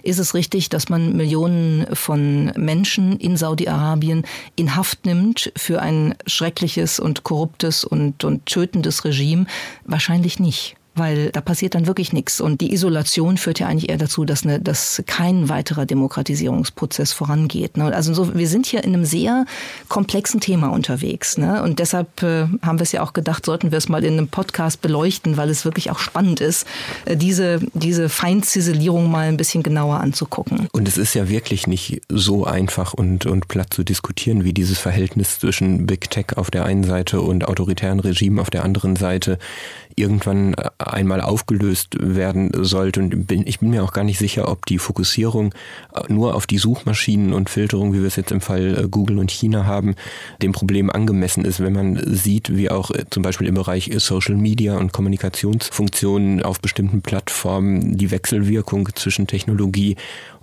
Ist 0.03 0.19
es 0.19 0.35
richtig, 0.35 0.69
dass 0.69 0.89
man 0.89 1.17
Millionen 1.17 1.87
von 1.95 2.47
Menschen 2.57 3.19
in 3.19 3.37
Saudi-Arabien 3.37 4.25
in 4.57 4.75
Haft 4.75 5.07
nimmt 5.07 5.53
für 5.57 5.81
ein 5.81 6.17
schreckliches 6.27 6.99
und 6.99 7.23
korruptes 7.23 7.85
und, 7.85 8.25
und 8.25 8.47
tötendes 8.47 9.05
Regime? 9.05 9.47
Wahrscheinlich 9.85 10.41
nicht 10.41 10.77
weil 10.97 11.31
da 11.31 11.41
passiert 11.41 11.75
dann 11.75 11.87
wirklich 11.87 12.13
nichts. 12.13 12.41
Und 12.41 12.61
die 12.61 12.73
Isolation 12.73 13.37
führt 13.37 13.59
ja 13.59 13.67
eigentlich 13.67 13.89
eher 13.91 13.99
dazu, 13.99 14.25
dass, 14.25 14.45
eine, 14.45 14.61
dass 14.61 15.03
kein 15.07 15.49
weiterer 15.49 15.87
Demokratisierungsprozess 15.87 17.13
vorangeht. 17.13 17.77
Ne? 17.77 17.95
Also 17.95 18.15
so, 18.15 18.35
wir 18.35 18.49
sind 18.49 18.67
hier 18.67 18.83
in 18.83 18.95
einem 18.95 19.05
sehr 19.05 19.45
komplexen 19.89 20.41
Thema 20.41 20.69
unterwegs. 20.69 21.39
Ne? 21.39 21.63
Und 21.63 21.79
deshalb 21.79 22.23
äh, 22.23 22.47
haben 22.63 22.79
wir 22.79 22.83
es 22.83 22.93
ja 22.93 23.03
auch 23.03 23.13
gedacht, 23.13 23.45
sollten 23.45 23.71
wir 23.71 23.79
es 23.79 23.89
mal 23.89 24.05
in 24.05 24.15
einem 24.15 24.29
Podcast 24.29 24.81
beleuchten, 24.81 25.37
weil 25.37 25.51
es 25.51 25.65
wirklich 25.65 25.91
auch 25.91 25.99
spannend 25.99 26.41
ist, 26.41 26.67
äh, 27.05 27.17
diese, 27.17 27.61
diese 27.75 28.09
Feinziselierung 28.09 29.11
mal 29.11 29.29
ein 29.29 29.37
bisschen 29.37 29.63
genauer 29.63 30.01
anzugucken. 30.01 30.69
Und 30.73 30.89
es 30.89 30.97
ist 30.97 31.15
ja 31.15 31.29
wirklich 31.29 31.67
nicht 31.67 32.03
so 32.09 32.45
einfach 32.45 32.95
und, 32.95 33.27
und 33.27 33.49
platt 33.49 33.73
zu 33.73 33.85
diskutieren, 33.85 34.45
wie 34.45 34.53
dieses 34.53 34.79
Verhältnis 34.79 35.39
zwischen 35.39 35.87
Big 35.87 36.11
Tech 36.11 36.37
auf 36.37 36.51
der 36.51 36.65
einen 36.65 36.85
Seite 36.85 37.21
und 37.21 37.47
autoritären 37.47 38.01
Regimen 38.01 38.39
auf 38.39 38.51
der 38.51 38.65
anderen 38.65 38.97
Seite 38.97 39.39
irgendwann 39.97 40.55
äh, 40.55 40.69
einmal 40.87 41.21
aufgelöst 41.21 41.97
werden 42.01 42.51
sollte. 42.55 43.01
Und 43.01 43.27
bin, 43.27 43.47
ich 43.47 43.61
bin 43.61 43.71
mir 43.71 43.85
auch 43.85 43.93
gar 43.93 44.05
nicht 44.05 44.19
sicher, 44.19 44.49
ob 44.49 44.67
die 44.67 44.79
Fokussierung 44.79 45.55
äh, 45.95 46.13
nur 46.13 46.35
auf 46.35 46.47
die 46.47 46.59
Suchmaschinen 46.59 47.33
und 47.33 47.51
Filterung, 47.51 47.93
wie 47.93 48.01
wir 48.01 48.07
es 48.07 48.17
jetzt 48.17 48.33
im 48.33 48.41
Fall 48.41 48.85
äh, 48.85 48.89
Google 48.89 49.19
und 49.19 49.31
China 49.31 49.67
haben, 49.67 49.95
dem 50.43 50.53
Problem 50.53 50.91
angemessen 50.91 51.45
ist, 51.45 51.61
wenn 51.61 51.73
man 51.73 52.01
sieht, 52.15 52.57
wie 52.57 52.71
auch 52.71 52.91
zum 53.11 53.23
Beispiel 53.23 53.47
im 53.47 53.55
Bereich 53.55 53.91
Social 53.99 54.37
Media 54.37 54.77
und 54.77 54.93
Kommunikationsfunktionen 54.93 56.43
auf 56.43 56.61
bestimmten 56.61 57.03
Plattformen 57.03 57.97
die 57.97 58.11
Wechselwirkung 58.11 58.89
zwischen 58.95 59.27
Technologie 59.27 59.97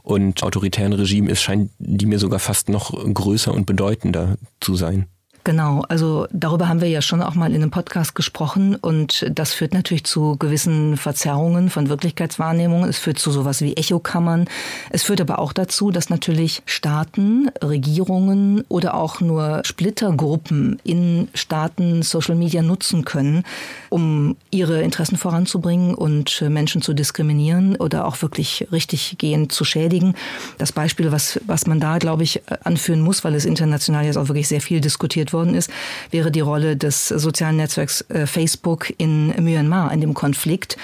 und 0.04 0.44
autoritären 0.44 0.94
Regime 0.94 1.32
ist, 1.32 1.42
scheint 1.42 1.72
die 1.80 2.06
mir 2.06 2.20
sogar 2.20 2.40
fast 2.40 2.70
noch 2.70 2.92
größer 2.92 3.54
und 3.54 3.66
bedeutender 3.66 4.38
zu 4.60 4.76
sein. 4.76 5.08
Genau, 5.46 5.84
also 5.90 6.26
darüber 6.32 6.70
haben 6.70 6.80
wir 6.80 6.88
ja 6.88 7.02
schon 7.02 7.22
auch 7.22 7.36
mal 7.36 7.50
in 7.54 7.62
einem 7.62 7.70
Podcast 7.70 8.16
gesprochen 8.16 8.76
und 8.78 9.30
das 9.30 9.52
führt 9.52 9.74
natürlich 9.74 10.06
zu 10.06 10.38
gewissen 10.38 10.96
Verzerrungen 10.96 11.70
von 11.70 11.90
Wirklichkeitswahrnehmungen. 11.90 12.90
Es 12.90 12.98
führt 12.98 13.20
zu 13.20 13.30
sowas 13.30 13.60
wie 13.60 13.76
Echokammern. 13.76 14.46
Es 14.90 15.04
führt 15.04 15.20
aber 15.20 15.40
auch 15.40 15.52
dazu, 15.52 15.92
dass 15.92 16.10
natürlich 16.10 16.64
Staaten, 16.66 17.52
Regierungen 17.62 18.64
oder 18.70 18.94
auch 18.94 19.20
nur 19.20 19.64
Splittergruppen 19.66 20.80
in 20.86 21.28
Staaten 21.34 22.04
Social 22.04 22.36
Media 22.36 22.62
nutzen 22.62 23.04
können, 23.04 23.44
um 23.90 24.38
ihre 24.50 24.82
Interessen 24.82 25.18
voranzubringen 25.18 25.94
und 25.94 26.42
Menschen 26.48 26.82
zu 26.82 26.94
diskriminieren 26.94 27.76
oder 27.76 28.06
auch 28.06 28.22
wirklich 28.22 28.68
richtig 28.72 29.18
gehend 29.18 29.52
zu 29.52 29.66
schädigen. 29.66 30.16
Das 30.58 30.72
Beispiel, 30.72 31.12
was, 31.12 31.42
was 31.48 31.68
man 31.68 31.82
da, 31.82 31.98
glaube 31.98 32.24
ich, 32.24 32.42
anführen 32.64 33.02
muss, 33.02 33.26
weil 33.26 33.36
es 33.36 33.44
international 33.44 34.06
jetzt 34.06 34.16
auch 34.18 34.30
wirklich 34.30 34.48
sehr 34.48 34.62
viel 34.62 34.80
diskutiert 34.80 35.33
worden 35.34 35.56
ist, 35.56 35.70
wäre 36.12 36.32
die 36.32 36.40
Rolle 36.40 36.78
des 36.78 37.08
sozialen 37.08 37.58
Netzwerks 37.58 38.02
äh, 38.10 38.26
Facebook 38.28 38.94
in 38.98 39.34
Myanmar, 39.44 39.92
in 39.92 40.02
dem 40.02 40.14
Konflikt 40.14 40.78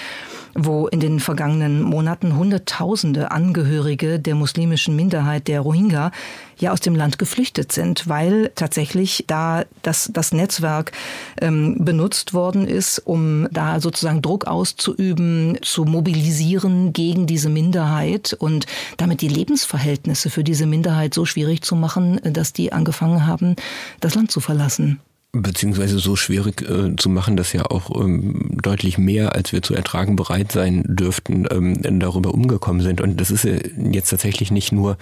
wo 0.54 0.86
in 0.88 1.00
den 1.00 1.20
vergangenen 1.20 1.82
Monaten 1.82 2.36
Hunderttausende 2.36 3.30
Angehörige 3.30 4.18
der 4.18 4.34
muslimischen 4.34 4.96
Minderheit 4.96 5.48
der 5.48 5.60
Rohingya 5.60 6.10
ja 6.58 6.72
aus 6.72 6.80
dem 6.80 6.94
Land 6.94 7.18
geflüchtet 7.18 7.72
sind, 7.72 8.08
weil 8.08 8.50
tatsächlich 8.54 9.24
da 9.26 9.64
das, 9.82 10.10
das 10.12 10.32
Netzwerk 10.32 10.92
ähm, 11.40 11.76
benutzt 11.78 12.34
worden 12.34 12.66
ist, 12.66 12.98
um 12.98 13.48
da 13.50 13.80
sozusagen 13.80 14.22
Druck 14.22 14.46
auszuüben, 14.46 15.58
zu 15.62 15.84
mobilisieren 15.84 16.92
gegen 16.92 17.26
diese 17.26 17.48
Minderheit 17.48 18.36
und 18.38 18.66
damit 18.96 19.22
die 19.22 19.28
Lebensverhältnisse 19.28 20.30
für 20.30 20.44
diese 20.44 20.66
Minderheit 20.66 21.14
so 21.14 21.24
schwierig 21.24 21.62
zu 21.62 21.76
machen, 21.76 22.20
dass 22.22 22.52
die 22.52 22.72
angefangen 22.72 23.26
haben, 23.26 23.56
das 24.00 24.14
Land 24.14 24.30
zu 24.30 24.40
verlassen 24.40 25.00
beziehungsweise 25.32 25.98
so 25.98 26.16
schwierig 26.16 26.62
äh, 26.62 26.96
zu 26.96 27.08
machen, 27.08 27.36
dass 27.36 27.52
ja 27.52 27.66
auch 27.66 27.90
ähm, 28.00 28.58
deutlich 28.62 28.98
mehr, 28.98 29.34
als 29.34 29.52
wir 29.52 29.62
zu 29.62 29.74
ertragen 29.74 30.16
bereit 30.16 30.52
sein 30.52 30.82
dürften, 30.86 31.46
ähm, 31.50 32.00
darüber 32.00 32.34
umgekommen 32.34 32.82
sind. 32.82 33.00
Und 33.00 33.20
das 33.20 33.30
ist 33.30 33.44
jetzt 33.44 34.10
tatsächlich 34.10 34.50
nicht 34.50 34.72
nur 34.72 34.96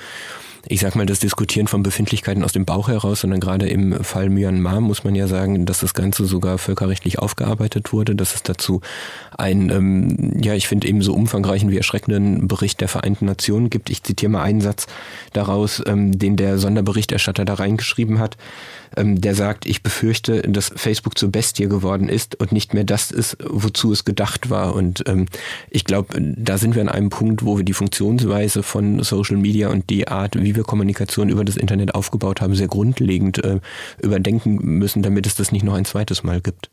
ich 0.66 0.80
sag 0.80 0.96
mal, 0.96 1.06
das 1.06 1.20
Diskutieren 1.20 1.66
von 1.66 1.82
Befindlichkeiten 1.82 2.44
aus 2.44 2.52
dem 2.52 2.64
Bauch 2.64 2.88
heraus, 2.88 3.20
sondern 3.20 3.40
gerade 3.40 3.68
im 3.68 4.04
Fall 4.04 4.28
Myanmar 4.28 4.80
muss 4.80 5.04
man 5.04 5.14
ja 5.14 5.26
sagen, 5.26 5.66
dass 5.66 5.80
das 5.80 5.94
Ganze 5.94 6.26
sogar 6.26 6.58
völkerrechtlich 6.58 7.18
aufgearbeitet 7.18 7.92
wurde, 7.92 8.14
dass 8.14 8.34
es 8.34 8.42
dazu 8.42 8.80
einen, 9.36 9.70
ähm, 9.70 10.40
ja, 10.42 10.54
ich 10.54 10.68
finde 10.68 10.88
eben 10.88 11.02
so 11.02 11.14
umfangreichen 11.14 11.70
wie 11.70 11.76
erschreckenden 11.76 12.48
Bericht 12.48 12.80
der 12.80 12.88
Vereinten 12.88 13.26
Nationen 13.26 13.70
gibt. 13.70 13.88
Ich 13.88 14.02
zitiere 14.02 14.32
mal 14.32 14.42
einen 14.42 14.60
Satz 14.60 14.86
daraus, 15.32 15.82
ähm, 15.86 16.18
den 16.18 16.36
der 16.36 16.58
Sonderberichterstatter 16.58 17.44
da 17.44 17.54
reingeschrieben 17.54 18.18
hat. 18.18 18.36
Ähm, 18.96 19.20
der 19.20 19.34
sagt, 19.34 19.66
ich 19.66 19.82
befürchte, 19.82 20.42
dass 20.42 20.72
Facebook 20.74 21.18
zur 21.18 21.30
Bestie 21.30 21.68
geworden 21.68 22.08
ist 22.08 22.40
und 22.40 22.52
nicht 22.52 22.74
mehr 22.74 22.84
das 22.84 23.10
ist, 23.10 23.36
wozu 23.44 23.92
es 23.92 24.04
gedacht 24.04 24.50
war. 24.50 24.74
Und 24.74 25.04
ähm, 25.06 25.26
ich 25.70 25.84
glaube, 25.84 26.16
da 26.20 26.58
sind 26.58 26.74
wir 26.74 26.82
an 26.82 26.88
einem 26.88 27.10
Punkt, 27.10 27.44
wo 27.44 27.56
wir 27.56 27.64
die 27.64 27.72
Funktionsweise 27.72 28.62
von 28.62 29.02
Social 29.02 29.36
Media 29.36 29.68
und 29.68 29.90
die 29.90 30.08
Art, 30.08 30.40
wie 30.40 30.56
wir 30.56 30.62
Kommunikation 30.62 31.28
über 31.28 31.44
das 31.44 31.56
Internet 31.56 31.94
aufgebaut 31.94 32.40
haben, 32.40 32.54
sehr 32.54 32.68
grundlegend 32.68 33.42
äh, 33.44 33.60
überdenken 34.02 34.56
müssen, 34.78 35.02
damit 35.02 35.26
es 35.26 35.34
das 35.34 35.52
nicht 35.52 35.64
noch 35.64 35.74
ein 35.74 35.84
zweites 35.84 36.22
Mal 36.22 36.40
gibt. 36.40 36.70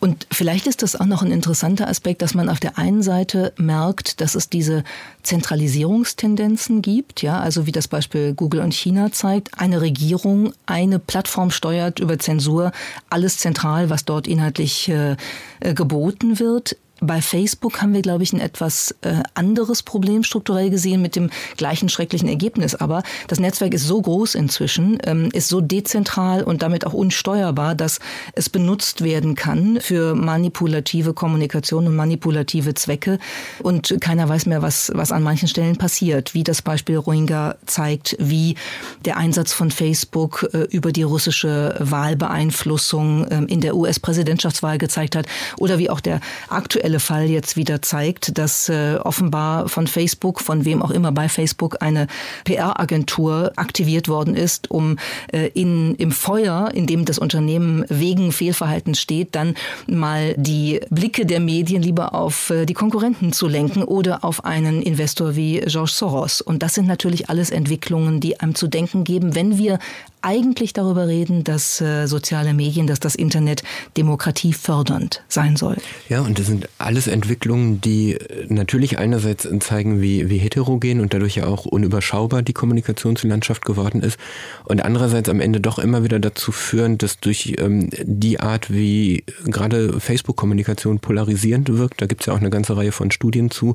Und 0.00 0.26
vielleicht 0.30 0.66
ist 0.66 0.82
das 0.82 0.94
auch 0.94 1.06
noch 1.06 1.22
ein 1.22 1.32
interessanter 1.32 1.88
Aspekt, 1.88 2.22
dass 2.22 2.34
man 2.34 2.48
auf 2.48 2.60
der 2.60 2.78
einen 2.78 3.02
Seite 3.02 3.52
merkt, 3.56 4.20
dass 4.20 4.34
es 4.34 4.48
diese 4.48 4.84
Zentralisierungstendenzen 5.22 6.82
gibt, 6.82 7.22
ja, 7.22 7.40
also 7.40 7.66
wie 7.66 7.72
das 7.72 7.88
Beispiel 7.88 8.34
Google 8.34 8.60
und 8.60 8.72
China 8.72 9.10
zeigt, 9.10 9.58
eine 9.58 9.80
Regierung, 9.80 10.52
eine 10.66 10.98
Plattform 10.98 11.47
steuert 11.50 11.98
über 11.98 12.18
Zensur 12.18 12.72
alles 13.10 13.38
zentral, 13.38 13.90
was 13.90 14.04
dort 14.04 14.26
inhaltlich 14.26 14.88
äh, 14.88 15.16
äh 15.60 15.74
geboten 15.74 16.38
wird. 16.38 16.76
Bei 17.00 17.22
Facebook 17.22 17.80
haben 17.80 17.94
wir, 17.94 18.02
glaube 18.02 18.24
ich, 18.24 18.32
ein 18.32 18.40
etwas 18.40 18.94
äh, 19.02 19.22
anderes 19.34 19.82
Problem 19.82 20.24
strukturell 20.24 20.68
gesehen 20.70 21.00
mit 21.00 21.14
dem 21.14 21.30
gleichen 21.56 21.88
schrecklichen 21.88 22.28
Ergebnis. 22.28 22.74
Aber 22.74 23.02
das 23.28 23.38
Netzwerk 23.38 23.72
ist 23.72 23.86
so 23.86 24.02
groß 24.02 24.34
inzwischen, 24.34 24.98
ähm, 25.04 25.28
ist 25.32 25.48
so 25.48 25.60
dezentral 25.60 26.42
und 26.42 26.62
damit 26.62 26.86
auch 26.86 26.94
unsteuerbar, 26.94 27.76
dass 27.76 28.00
es 28.34 28.48
benutzt 28.48 29.02
werden 29.04 29.36
kann 29.36 29.78
für 29.80 30.14
manipulative 30.16 31.14
Kommunikation 31.14 31.86
und 31.86 31.94
manipulative 31.94 32.74
Zwecke. 32.74 33.18
Und 33.62 33.96
keiner 34.00 34.28
weiß 34.28 34.46
mehr, 34.46 34.62
was, 34.62 34.90
was 34.94 35.12
an 35.12 35.22
manchen 35.22 35.48
Stellen 35.48 35.76
passiert, 35.76 36.34
wie 36.34 36.42
das 36.42 36.62
Beispiel 36.62 36.96
Rohingya 36.96 37.56
zeigt, 37.66 38.16
wie 38.18 38.56
der 39.04 39.16
Einsatz 39.16 39.52
von 39.52 39.70
Facebook 39.70 40.48
äh, 40.52 40.66
über 40.70 40.90
die 40.90 41.04
russische 41.04 41.76
Wahlbeeinflussung 41.78 43.24
äh, 43.26 43.44
in 43.44 43.60
der 43.60 43.76
US-Präsidentschaftswahl 43.76 44.78
gezeigt 44.78 45.14
hat 45.14 45.26
oder 45.58 45.78
wie 45.78 45.90
auch 45.90 46.00
der 46.00 46.20
aktuelle 46.48 46.87
Fall 46.98 47.28
jetzt 47.28 47.56
wieder 47.56 47.82
zeigt, 47.82 48.38
dass 48.38 48.68
äh, 48.70 48.96
offenbar 49.02 49.68
von 49.68 49.86
Facebook, 49.86 50.40
von 50.40 50.64
wem 50.64 50.82
auch 50.82 50.90
immer 50.90 51.12
bei 51.12 51.28
Facebook, 51.28 51.82
eine 51.82 52.06
PR-Agentur 52.44 53.52
aktiviert 53.56 54.08
worden 54.08 54.34
ist, 54.34 54.70
um 54.70 54.96
äh, 55.32 55.48
in, 55.48 55.94
im 55.96 56.10
Feuer, 56.10 56.70
in 56.72 56.86
dem 56.86 57.04
das 57.04 57.18
Unternehmen 57.18 57.84
wegen 57.88 58.32
Fehlverhaltens 58.32 59.00
steht, 59.00 59.34
dann 59.34 59.54
mal 59.86 60.34
die 60.38 60.80
Blicke 60.88 61.26
der 61.26 61.40
Medien 61.40 61.82
lieber 61.82 62.14
auf 62.14 62.48
äh, 62.50 62.64
die 62.64 62.74
Konkurrenten 62.74 63.32
zu 63.32 63.46
lenken 63.46 63.82
oder 63.82 64.24
auf 64.24 64.44
einen 64.46 64.80
Investor 64.80 65.36
wie 65.36 65.60
George 65.66 65.92
Soros. 65.92 66.40
Und 66.40 66.62
das 66.62 66.74
sind 66.74 66.86
natürlich 66.86 67.28
alles 67.28 67.50
Entwicklungen, 67.50 68.20
die 68.20 68.40
einem 68.40 68.54
zu 68.54 68.68
denken 68.68 69.04
geben, 69.04 69.34
wenn 69.34 69.58
wir 69.58 69.78
eigentlich 70.22 70.72
darüber 70.72 71.06
reden, 71.06 71.44
dass 71.44 71.80
äh, 71.80 72.06
soziale 72.06 72.54
Medien, 72.54 72.86
dass 72.86 73.00
das 73.00 73.14
Internet 73.14 73.62
demokratiefördernd 73.96 75.22
sein 75.28 75.56
soll. 75.56 75.76
Ja, 76.08 76.20
und 76.20 76.38
das 76.38 76.46
sind 76.46 76.68
alles 76.78 77.06
Entwicklungen, 77.06 77.80
die 77.80 78.14
äh, 78.14 78.46
natürlich 78.48 78.98
einerseits 78.98 79.48
zeigen, 79.60 80.00
wie, 80.00 80.28
wie 80.28 80.38
heterogen 80.38 81.00
und 81.00 81.14
dadurch 81.14 81.36
ja 81.36 81.46
auch 81.46 81.64
unüberschaubar 81.64 82.42
die 82.42 82.52
Kommunikationslandschaft 82.52 83.64
geworden 83.64 84.02
ist 84.02 84.18
und 84.64 84.84
andererseits 84.84 85.28
am 85.28 85.40
Ende 85.40 85.60
doch 85.60 85.78
immer 85.78 86.04
wieder 86.04 86.18
dazu 86.18 86.52
führen, 86.52 86.98
dass 86.98 87.18
durch 87.18 87.56
ähm, 87.58 87.90
die 88.02 88.40
Art, 88.40 88.72
wie 88.72 89.24
gerade 89.44 90.00
Facebook-Kommunikation 90.00 90.98
polarisierend 91.00 91.76
wirkt, 91.76 92.00
da 92.02 92.06
gibt 92.06 92.22
es 92.22 92.26
ja 92.26 92.34
auch 92.34 92.40
eine 92.40 92.50
ganze 92.50 92.76
Reihe 92.76 92.92
von 92.92 93.10
Studien 93.10 93.50
zu, 93.50 93.74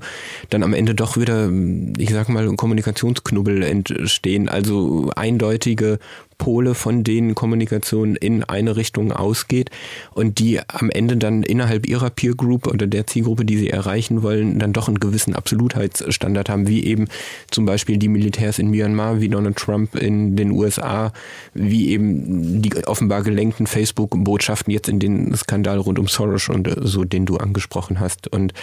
dann 0.50 0.63
am 0.63 0.73
Ende 0.73 0.95
doch 0.95 1.17
wieder, 1.17 1.50
ich 1.97 2.12
sag 2.12 2.29
mal, 2.29 2.53
Kommunikationsknubbel 2.55 3.63
entstehen, 3.63 4.50
also 4.50 5.12
eindeutige 5.15 6.00
Pole, 6.43 6.75
von 6.75 7.05
denen 7.05 7.35
Kommunikation 7.35 8.17
in 8.17 8.43
eine 8.43 8.75
Richtung 8.75 9.13
ausgeht 9.13 9.69
und 10.12 10.39
die 10.39 10.59
am 10.67 10.89
Ende 10.89 11.15
dann 11.15 11.41
innerhalb 11.41 11.88
ihrer 11.88 12.09
Peer 12.09 12.35
Group 12.35 12.67
oder 12.67 12.85
der 12.85 13.07
Zielgruppe, 13.07 13.45
die 13.45 13.55
sie 13.55 13.69
erreichen 13.69 14.23
wollen, 14.23 14.59
dann 14.59 14.73
doch 14.73 14.89
einen 14.89 15.00
gewissen 15.00 15.35
Absolutheitsstandard 15.35 16.50
haben, 16.50 16.67
wie 16.67 16.83
eben 16.83 17.07
zum 17.50 17.65
Beispiel 17.65 17.97
die 17.97 18.09
Militärs 18.09 18.59
in 18.59 18.71
Myanmar, 18.71 19.21
wie 19.21 19.29
Donald 19.29 19.55
Trump 19.55 19.95
in 19.95 20.35
den 20.35 20.51
USA, 20.51 21.13
wie 21.53 21.91
eben 21.91 22.62
die 22.62 22.75
offenbar 22.88 23.23
gelenkten 23.23 23.65
Facebook-Botschaften 23.65 24.73
jetzt 24.73 24.89
in 24.89 25.00
den 25.00 25.33
Skandal 25.38 25.77
rund 25.77 25.97
um 25.97 26.09
Soros 26.09 26.50
und 26.50 26.69
so, 26.81 27.05
den 27.05 27.25
du 27.25 27.38
angesprochen 27.38 28.01
hast. 28.01 28.27
Und 28.27 28.53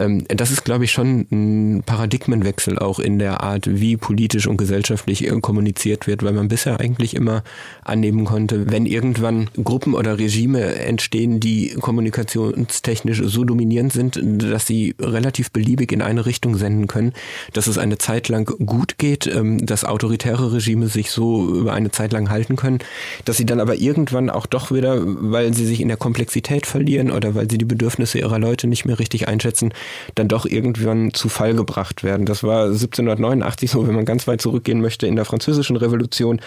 ähm, 0.00 0.24
das 0.26 0.50
ist, 0.50 0.64
glaube 0.64 0.86
ich, 0.86 0.90
schon 0.90 1.28
ein 1.30 1.84
Paradigmenwechsel 1.86 2.80
auch 2.80 2.98
in 2.98 3.20
der 3.20 3.44
Art, 3.44 3.68
wie 3.68 3.96
politisch 3.96 4.48
und 4.48 4.56
gesellschaftlich 4.56 5.30
kommuniziert 5.40 6.08
wird, 6.08 6.24
weil 6.24 6.32
man 6.32 6.48
bisher 6.48 6.80
eigentlich 6.80 7.01
eigentlich 7.02 7.16
immer 7.16 7.42
annehmen 7.84 8.24
konnte, 8.24 8.70
wenn 8.70 8.86
irgendwann 8.86 9.50
Gruppen 9.62 9.94
oder 9.94 10.18
Regime 10.18 10.76
entstehen, 10.76 11.40
die 11.40 11.74
kommunikationstechnisch 11.80 13.22
so 13.24 13.44
dominierend 13.44 13.92
sind, 13.92 14.20
dass 14.22 14.66
sie 14.66 14.94
relativ 15.00 15.50
beliebig 15.50 15.90
in 15.90 16.00
eine 16.00 16.24
Richtung 16.24 16.56
senden 16.56 16.86
können, 16.86 17.12
dass 17.52 17.66
es 17.66 17.78
eine 17.78 17.98
Zeit 17.98 18.28
lang 18.28 18.46
gut 18.64 18.98
geht, 18.98 19.26
ähm, 19.26 19.64
dass 19.66 19.84
autoritäre 19.84 20.52
Regime 20.52 20.86
sich 20.86 21.10
so 21.10 21.48
über 21.48 21.72
eine 21.72 21.90
Zeit 21.90 22.12
lang 22.12 22.30
halten 22.30 22.54
können, 22.54 22.78
dass 23.24 23.36
sie 23.36 23.46
dann 23.46 23.58
aber 23.58 23.74
irgendwann 23.74 24.30
auch 24.30 24.46
doch 24.46 24.70
wieder, 24.70 25.02
weil 25.04 25.52
sie 25.54 25.66
sich 25.66 25.80
in 25.80 25.88
der 25.88 25.96
Komplexität 25.96 26.66
verlieren 26.66 27.10
oder 27.10 27.34
weil 27.34 27.50
sie 27.50 27.58
die 27.58 27.64
Bedürfnisse 27.64 28.20
ihrer 28.20 28.38
Leute 28.38 28.68
nicht 28.68 28.84
mehr 28.84 29.00
richtig 29.00 29.26
einschätzen, 29.26 29.74
dann 30.14 30.28
doch 30.28 30.46
irgendwann 30.46 31.12
zu 31.14 31.28
Fall 31.28 31.54
gebracht 31.54 32.04
werden. 32.04 32.26
Das 32.26 32.44
war 32.44 32.66
1789 32.66 33.70
so, 33.70 33.88
wenn 33.88 33.94
man 33.94 34.04
ganz 34.04 34.28
weit 34.28 34.40
zurückgehen 34.40 34.80
möchte, 34.80 35.08
in 35.08 35.16
der 35.16 35.24
französischen 35.24 35.76
Revolution. 35.76 36.40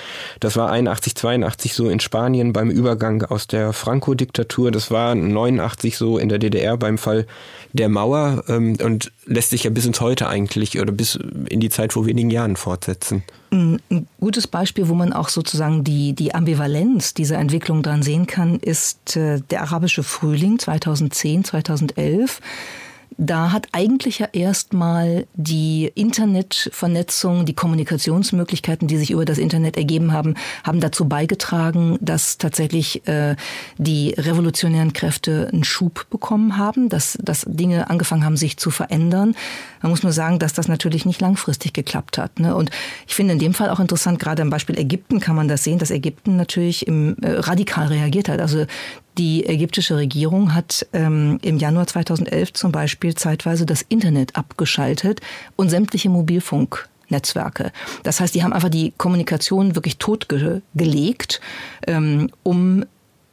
Das 0.45 0.57
war 0.57 0.69
81, 0.69 1.15
82 1.15 1.73
so 1.73 1.89
in 1.89 1.99
Spanien 1.99 2.53
beim 2.53 2.69
Übergang 2.69 3.23
aus 3.23 3.47
der 3.47 3.73
Franco-Diktatur. 3.73 4.69
Das 4.69 4.91
war 4.91 5.15
89 5.15 5.97
so 5.97 6.19
in 6.19 6.29
der 6.29 6.37
DDR 6.37 6.77
beim 6.77 6.99
Fall 6.99 7.25
der 7.73 7.89
Mauer 7.89 8.43
ähm, 8.47 8.77
und 8.83 9.11
lässt 9.25 9.49
sich 9.49 9.63
ja 9.63 9.71
bis 9.71 9.87
ins 9.87 10.01
Heute 10.01 10.27
eigentlich 10.27 10.79
oder 10.79 10.91
bis 10.91 11.17
in 11.49 11.61
die 11.61 11.71
Zeit 11.71 11.93
vor 11.93 12.05
wenigen 12.05 12.29
Jahren 12.29 12.57
fortsetzen. 12.57 13.23
Ein 13.49 13.79
gutes 14.19 14.45
Beispiel, 14.45 14.87
wo 14.87 14.93
man 14.93 15.13
auch 15.13 15.29
sozusagen 15.29 15.83
die, 15.83 16.13
die 16.13 16.35
Ambivalenz 16.35 17.15
dieser 17.15 17.39
Entwicklung 17.39 17.81
dran 17.81 18.03
sehen 18.03 18.27
kann, 18.27 18.59
ist 18.59 19.17
äh, 19.17 19.41
der 19.49 19.63
arabische 19.63 20.03
Frühling 20.03 20.59
2010, 20.59 21.45
2011 21.45 22.39
da 23.17 23.51
hat 23.51 23.67
eigentlich 23.71 24.19
ja 24.19 24.27
erstmal 24.33 25.25
die 25.35 25.91
Internetvernetzung, 25.95 27.45
die 27.45 27.53
Kommunikationsmöglichkeiten, 27.53 28.87
die 28.87 28.97
sich 28.97 29.11
über 29.11 29.25
das 29.25 29.37
Internet 29.37 29.77
ergeben 29.77 30.11
haben, 30.11 30.35
haben 30.63 30.81
dazu 30.81 31.07
beigetragen, 31.07 31.97
dass 32.01 32.37
tatsächlich 32.37 33.07
äh, 33.07 33.35
die 33.77 34.13
revolutionären 34.17 34.93
Kräfte 34.93 35.49
einen 35.51 35.63
Schub 35.63 36.07
bekommen 36.09 36.57
haben, 36.57 36.89
dass, 36.89 37.17
dass 37.21 37.45
Dinge 37.47 37.89
angefangen 37.89 38.25
haben, 38.25 38.37
sich 38.37 38.57
zu 38.57 38.69
verändern. 38.69 39.35
Man 39.81 39.91
muss 39.91 40.03
nur 40.03 40.11
sagen, 40.11 40.39
dass 40.39 40.53
das 40.53 40.67
natürlich 40.67 41.05
nicht 41.05 41.21
langfristig 41.21 41.73
geklappt 41.73 42.17
hat. 42.17 42.39
Ne? 42.39 42.55
Und 42.55 42.69
ich 43.07 43.15
finde 43.15 43.33
in 43.33 43.39
dem 43.39 43.53
Fall 43.53 43.69
auch 43.69 43.79
interessant, 43.79 44.19
gerade 44.19 44.41
am 44.41 44.49
Beispiel 44.49 44.77
Ägypten 44.77 45.19
kann 45.19 45.35
man 45.35 45.47
das 45.47 45.63
sehen, 45.63 45.79
dass 45.79 45.91
Ägypten 45.91 46.35
natürlich 46.35 46.87
im, 46.87 47.15
äh, 47.21 47.31
radikal 47.31 47.87
reagiert 47.87 48.27
hat. 48.27 48.41
Also 48.41 48.65
die 49.17 49.45
ägyptische 49.45 49.97
Regierung 49.97 50.53
hat 50.53 50.85
ähm, 50.93 51.39
im 51.41 51.57
Januar 51.57 51.87
2011 51.87 52.53
zum 52.53 52.71
Beispiel 52.71 53.15
zeitweise 53.15 53.65
das 53.65 53.81
Internet 53.81 54.35
abgeschaltet 54.35 55.21
und 55.55 55.69
sämtliche 55.69 56.09
Mobilfunknetzwerke. 56.09 57.71
Das 58.03 58.19
heißt, 58.19 58.35
die 58.35 58.43
haben 58.43 58.53
einfach 58.53 58.69
die 58.69 58.93
Kommunikation 58.97 59.75
wirklich 59.75 59.97
totgelegt, 59.97 61.41
ähm, 61.87 62.29
um 62.43 62.85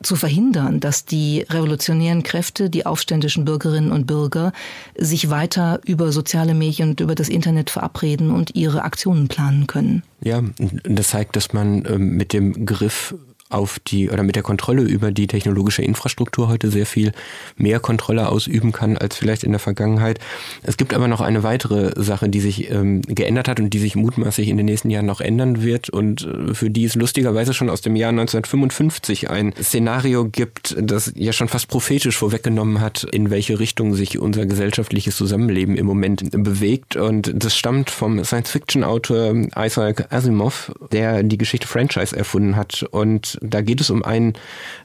zu 0.02 0.16
verhindern, 0.16 0.80
dass 0.80 1.04
die 1.04 1.46
revolutionären 1.48 2.22
Kräfte, 2.22 2.70
die 2.70 2.86
aufständischen 2.86 3.44
Bürgerinnen 3.44 3.92
und 3.92 4.06
Bürger 4.06 4.52
sich 4.96 5.30
weiter 5.30 5.80
über 5.84 6.12
soziale 6.12 6.54
Medien 6.54 6.90
und 6.90 7.00
über 7.00 7.14
das 7.14 7.28
Internet 7.28 7.70
verabreden 7.70 8.30
und 8.30 8.54
ihre 8.54 8.82
Aktionen 8.82 9.28
planen 9.28 9.66
können. 9.66 10.02
Ja, 10.20 10.42
das 10.84 11.08
zeigt, 11.08 11.36
dass 11.36 11.52
man 11.52 11.84
ähm, 11.86 12.16
mit 12.16 12.32
dem 12.32 12.66
Griff 12.66 13.14
auf 13.52 13.78
die 13.78 14.10
oder 14.10 14.22
mit 14.22 14.36
der 14.36 14.42
Kontrolle 14.42 14.82
über 14.82 15.10
die 15.10 15.26
technologische 15.26 15.82
Infrastruktur 15.82 16.48
heute 16.48 16.70
sehr 16.70 16.86
viel 16.86 17.12
mehr 17.56 17.80
Kontrolle 17.80 18.28
ausüben 18.28 18.72
kann 18.72 18.96
als 18.96 19.16
vielleicht 19.16 19.44
in 19.44 19.52
der 19.52 19.58
Vergangenheit. 19.58 20.18
Es 20.62 20.76
gibt 20.76 20.94
aber 20.94 21.08
noch 21.08 21.20
eine 21.20 21.42
weitere 21.42 21.92
Sache, 22.02 22.28
die 22.28 22.40
sich 22.40 22.70
ähm, 22.70 23.02
geändert 23.02 23.48
hat 23.48 23.60
und 23.60 23.70
die 23.70 23.78
sich 23.78 23.96
mutmaßlich 23.96 24.48
in 24.48 24.56
den 24.56 24.66
nächsten 24.66 24.90
Jahren 24.90 25.06
noch 25.06 25.20
ändern 25.20 25.62
wird 25.62 25.90
und 25.90 26.22
äh, 26.22 26.54
für 26.54 26.70
die 26.70 26.84
es 26.84 26.94
lustigerweise 26.94 27.54
schon 27.54 27.70
aus 27.70 27.80
dem 27.80 27.96
Jahr 27.96 28.10
1955 28.10 29.30
ein 29.30 29.52
Szenario 29.60 30.24
gibt, 30.24 30.76
das 30.78 31.12
ja 31.14 31.32
schon 31.32 31.48
fast 31.48 31.68
prophetisch 31.68 32.16
vorweggenommen 32.16 32.80
hat, 32.80 33.04
in 33.04 33.30
welche 33.30 33.58
Richtung 33.58 33.94
sich 33.94 34.18
unser 34.18 34.46
gesellschaftliches 34.46 35.16
Zusammenleben 35.16 35.76
im 35.76 35.86
Moment 35.86 36.30
bewegt 36.30 36.96
und 36.96 37.32
das 37.34 37.56
stammt 37.56 37.90
vom 37.90 38.22
Science-Fiction-Autor 38.24 39.34
Isaac 39.56 40.12
Asimov, 40.12 40.72
der 40.92 41.22
die 41.22 41.38
Geschichte 41.38 41.66
Franchise 41.66 42.16
erfunden 42.16 42.56
hat 42.56 42.84
und 42.90 43.38
da 43.42 43.60
geht 43.60 43.80
es 43.80 43.90
um 43.90 44.04
einen 44.04 44.34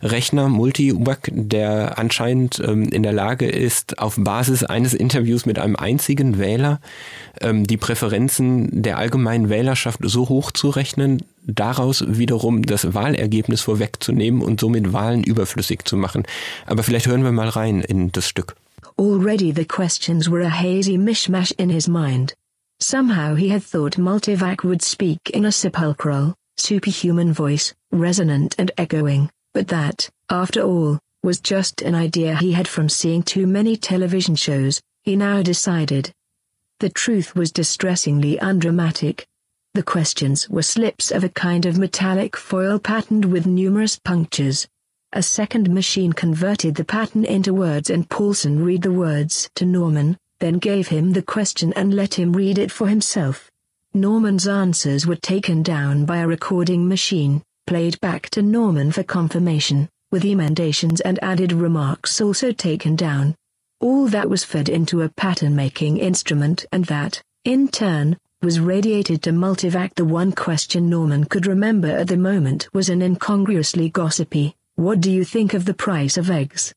Rechner, 0.01 0.49
Multi-UAC, 0.49 1.29
der 1.31 1.97
anscheinend 1.97 2.59
ähm, 2.59 2.83
in 2.83 3.03
der 3.03 3.13
Lage 3.13 3.47
ist, 3.47 3.99
auf 3.99 4.15
Basis 4.17 4.63
eines 4.63 4.93
Interviews 4.93 5.45
mit 5.45 5.59
einem 5.59 5.75
einzigen 5.75 6.37
Wähler 6.37 6.79
ähm, 7.41 7.65
die 7.65 7.77
Präferenzen 7.77 8.81
der 8.83 8.97
allgemeinen 8.97 9.49
Wählerschaft 9.49 9.99
so 10.03 10.29
hoch 10.29 10.51
zu 10.51 10.69
rechnen, 10.69 11.23
daraus 11.43 12.03
wiederum 12.07 12.63
das 12.63 12.93
Wahlergebnis 12.93 13.61
vorwegzunehmen 13.61 14.41
und 14.41 14.59
somit 14.59 14.93
Wahlen 14.93 15.23
überflüssig 15.23 15.85
zu 15.85 15.97
machen. 15.97 16.23
Aber 16.65 16.83
vielleicht 16.83 17.07
hören 17.07 17.23
wir 17.23 17.31
mal 17.31 17.49
rein 17.49 17.81
in 17.81 18.11
das 18.11 18.27
Stück. 18.27 18.55
Already 18.99 19.53
the 19.55 19.65
questions 19.65 20.29
were 20.29 20.43
a 20.43 20.49
hazy 20.49 20.97
mishmash 20.97 21.51
in 21.51 21.69
his 21.69 21.87
mind. 21.87 22.33
Somehow 22.79 23.35
he 23.35 23.49
had 23.49 23.63
thought 23.63 23.97
Multivac 23.97 24.63
would 24.63 24.83
speak 24.83 25.29
in 25.31 25.45
a 25.45 25.51
sepulchral, 25.51 26.35
superhuman 26.57 27.33
voice, 27.33 27.73
resonant 27.91 28.55
and 28.57 28.71
echoing, 28.77 29.29
but 29.53 29.67
that, 29.67 30.09
after 30.29 30.61
all, 30.61 30.99
was 31.23 31.39
just 31.39 31.81
an 31.81 31.95
idea 31.95 32.35
he 32.35 32.51
had 32.51 32.67
from 32.67 32.89
seeing 32.89 33.23
too 33.23 33.47
many 33.47 33.75
television 33.75 34.35
shows, 34.35 34.81
he 35.03 35.15
now 35.15 35.41
decided. 35.41 36.11
The 36.79 36.89
truth 36.89 37.35
was 37.35 37.51
distressingly 37.51 38.39
undramatic. 38.39 39.25
The 39.73 39.83
questions 39.83 40.49
were 40.49 40.63
slips 40.63 41.11
of 41.11 41.23
a 41.23 41.29
kind 41.29 41.65
of 41.65 41.77
metallic 41.77 42.35
foil 42.35 42.79
patterned 42.79 43.25
with 43.25 43.45
numerous 43.45 43.97
punctures. 43.97 44.67
A 45.13 45.23
second 45.23 45.73
machine 45.73 46.13
converted 46.13 46.75
the 46.75 46.85
pattern 46.85 47.25
into 47.25 47.53
words 47.53 47.89
and 47.89 48.09
Paulson 48.09 48.63
read 48.63 48.81
the 48.81 48.91
words 48.91 49.49
to 49.55 49.65
Norman, 49.65 50.17
then 50.39 50.59
gave 50.59 50.89
him 50.89 51.13
the 51.13 51.21
question 51.21 51.73
and 51.75 51.93
let 51.93 52.13
him 52.13 52.33
read 52.33 52.57
it 52.57 52.71
for 52.71 52.87
himself. 52.87 53.49
Norman's 53.93 54.47
answers 54.47 55.07
were 55.07 55.15
taken 55.15 55.63
down 55.63 56.05
by 56.05 56.17
a 56.17 56.27
recording 56.27 56.87
machine, 56.87 57.41
played 57.65 57.99
back 57.99 58.29
to 58.29 58.41
Norman 58.41 58.91
for 58.91 59.03
confirmation, 59.03 59.89
with 60.11 60.23
emendations 60.23 61.01
and 61.01 61.21
added 61.23 61.51
remarks 61.51 62.21
also 62.21 62.51
taken 62.51 62.95
down. 62.95 63.35
All 63.79 64.07
that 64.07 64.29
was 64.29 64.43
fed 64.43 64.69
into 64.69 65.01
a 65.01 65.09
pattern-making 65.09 65.97
instrument 65.97 66.65
and 66.71 66.85
that, 66.85 67.21
in 67.43 67.67
turn, 67.67 68.17
was 68.41 68.59
radiated 68.59 69.23
to 69.23 69.31
Multivac. 69.31 69.95
The 69.95 70.05
one 70.05 70.31
question 70.31 70.89
Norman 70.89 71.25
could 71.25 71.47
remember 71.47 71.87
at 71.87 72.07
the 72.07 72.17
moment 72.17 72.69
was 72.73 72.89
an 72.89 73.01
incongruously 73.01 73.89
gossipy, 73.89 74.55
what 74.75 75.01
do 75.01 75.11
you 75.11 75.23
think 75.23 75.53
of 75.53 75.65
the 75.65 75.73
price 75.73 76.17
of 76.17 76.29
eggs? 76.29 76.73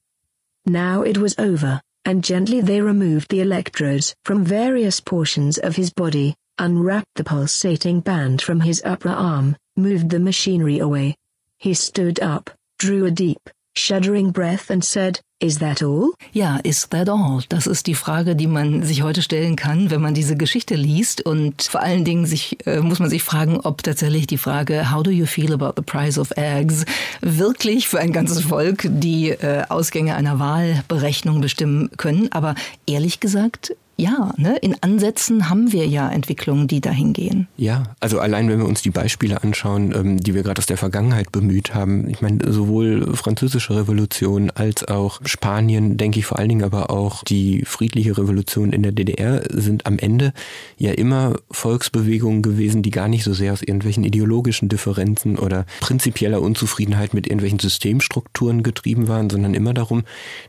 Now 0.65 1.03
it 1.03 1.19
was 1.19 1.35
over, 1.39 1.83
and 2.05 2.25
gently 2.25 2.61
they 2.61 2.81
removed 2.81 3.31
the 3.31 3.41
electrodes 3.41 4.15
from 4.25 4.45
various 4.45 5.01
portions 5.01 5.59
of 5.59 5.77
his 5.77 5.91
body, 5.91 6.35
unwrapped 6.59 7.15
the 7.17 7.25
pulsating 7.25 8.01
band 8.01 8.43
from 8.43 8.61
his 8.61 8.83
upper 8.85 9.09
arm, 9.09 9.57
moved 9.77 10.11
the 10.11 10.19
machinery 10.19 10.79
away. 10.79 11.17
He 11.59 11.75
stood 11.75 12.21
up, 12.21 12.51
drew 12.79 13.05
a 13.07 13.11
deep, 13.11 13.51
shuddering 13.81 14.33
breath 14.33 14.71
and 14.71 14.85
said, 14.85 15.21
Is 15.43 15.59
that 15.61 15.83
all? 15.83 16.11
Ja, 16.33 16.59
is 16.65 16.87
that 16.91 17.09
all? 17.09 17.43
Das 17.49 17.67
ist 17.67 17.87
die 17.87 17.95
Frage, 17.95 18.37
die 18.37 18.47
man 18.47 18.83
sich 18.83 19.03
heute 19.03 19.23
stellen 19.23 19.57
kann, 19.57 19.91
wenn 19.91 20.03
man 20.03 20.13
diese 20.13 20.37
Geschichte 20.37 20.75
liest. 20.75 21.23
Und 21.23 21.63
vor 21.63 21.81
allen 21.81 22.05
Dingen 22.05 22.27
sich, 22.27 22.59
äh, 22.67 22.81
muss 22.81 22.99
man 22.99 23.09
sich 23.09 23.23
fragen, 23.23 23.59
ob 23.59 23.83
tatsächlich 23.83 24.27
die 24.27 24.37
Frage, 24.37 24.93
how 24.93 25.03
do 25.03 25.11
you 25.11 25.25
feel 25.25 25.55
about 25.55 25.73
the 25.77 25.83
price 25.83 26.19
of 26.19 26.31
eggs, 26.37 26.85
wirklich 27.23 27.89
für 27.89 28.01
ein 28.01 28.13
ganzes 28.13 28.43
Volk 28.43 28.87
die 28.87 29.31
äh, 29.31 29.65
Ausgänge 29.71 30.15
einer 30.15 30.39
Wahlberechnung 30.39 31.41
bestimmen 31.41 31.89
können. 31.97 32.31
Aber 32.33 32.55
ehrlich 32.87 33.19
gesagt, 33.19 33.75
ja, 34.01 34.33
ne? 34.37 34.57
in 34.57 34.77
Ansätzen 34.81 35.51
haben 35.51 35.73
wir 35.73 35.87
ja 35.87 36.11
Entwicklungen, 36.11 36.67
die 36.67 36.81
dahin 36.81 37.13
gehen. 37.13 37.49
Ja, 37.57 37.83
also 38.01 38.19
allein 38.19 38.49
wenn 38.49 38.59
wir 38.59 38.67
uns 38.67 38.83
die 38.83 38.91
Beispiele 38.91 39.43
anschauen, 39.43 39.93
ähm, 39.95 40.17
die 40.19 40.35
wir 40.35 40.43
gerade 40.43 40.59
aus 40.59 40.67
der 40.67 40.79
Vergangenheit 40.79 41.33
bemüht 41.33 41.75
haben, 41.75 42.09
ich 42.09 42.23
meine, 42.23 42.51
sowohl 42.51 43.15
französische 43.15 43.77
Revolution 43.77 44.51
als 44.51 44.89
auch 44.89 45.21
Spanien, 45.25 45.99
denke 45.99 46.19
ich 46.19 46.27
vor 46.27 46.39
allen 46.39 46.49
Dingen 46.49 46.65
aber 46.65 46.91
auch 46.91 47.23
die 47.25 47.65
friedliche 47.65 48.17
Revolution 48.17 48.73
in 48.73 48.83
der 48.83 48.93
DDR 48.93 49.43
sind 49.51 49.87
am 49.87 49.99
Ende 49.99 50.33
ja 50.79 50.93
immer 50.93 51.35
Volksbewegungen 51.51 52.43
gewesen, 52.43 52.83
die 52.83 52.91
gar 52.91 53.09
nicht 53.09 53.25
so 53.25 53.35
sehr 53.35 53.53
aus 53.53 53.63
irgendwelchen 53.63 54.05
ideologischen 54.05 54.69
Differenzen 54.69 55.39
oder 55.39 55.67
prinzipieller 55.81 56.41
Unzufriedenheit 56.41 57.13
mit 57.13 57.27
irgendwelchen 57.27 57.59
Systemstrukturen 57.59 58.63
getrieben 58.63 59.09
waren, 59.09 59.29
sondern 59.29 59.55
immer 59.55 59.75
darum, 59.75 60.05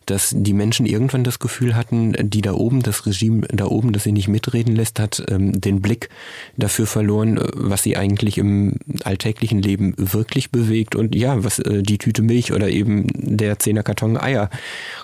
dass 0.06 0.34
die 0.36 0.54
Menschen 0.54 0.86
irgendwann 0.86 1.24
das 1.24 1.40
Gefühl 1.40 1.76
hatten, 1.76 2.14
die 2.30 2.42
da 2.42 2.54
oben 2.54 2.82
das 2.82 3.06
Regime 3.06 3.40
da 3.49 3.65
oben, 3.65 3.93
das 3.93 4.04
sie 4.04 4.12
nicht 4.12 4.27
mitreden 4.27 4.75
lässt, 4.75 4.99
hat 4.99 5.23
ähm, 5.30 5.60
den 5.60 5.82
Blick 5.82 6.10
dafür 6.58 6.88
verloren, 6.88 7.38
äh, 7.38 7.47
was 7.54 7.84
sie 7.84 7.97
eigentlich 7.97 8.38
im 8.38 8.75
alltäglichen 9.04 9.62
Leben 9.62 9.93
wirklich 9.97 10.51
bewegt 10.51 10.95
und 10.95 11.15
ja, 11.15 11.43
was 11.43 11.60
äh, 11.60 11.84
die 11.84 11.97
Tüte 11.97 12.21
Milch 12.21 12.54
oder 12.54 12.69
eben 12.69 13.08
der 13.13 13.60
Zehner 13.60 13.84
Karton 13.84 14.17
Eier 14.17 14.49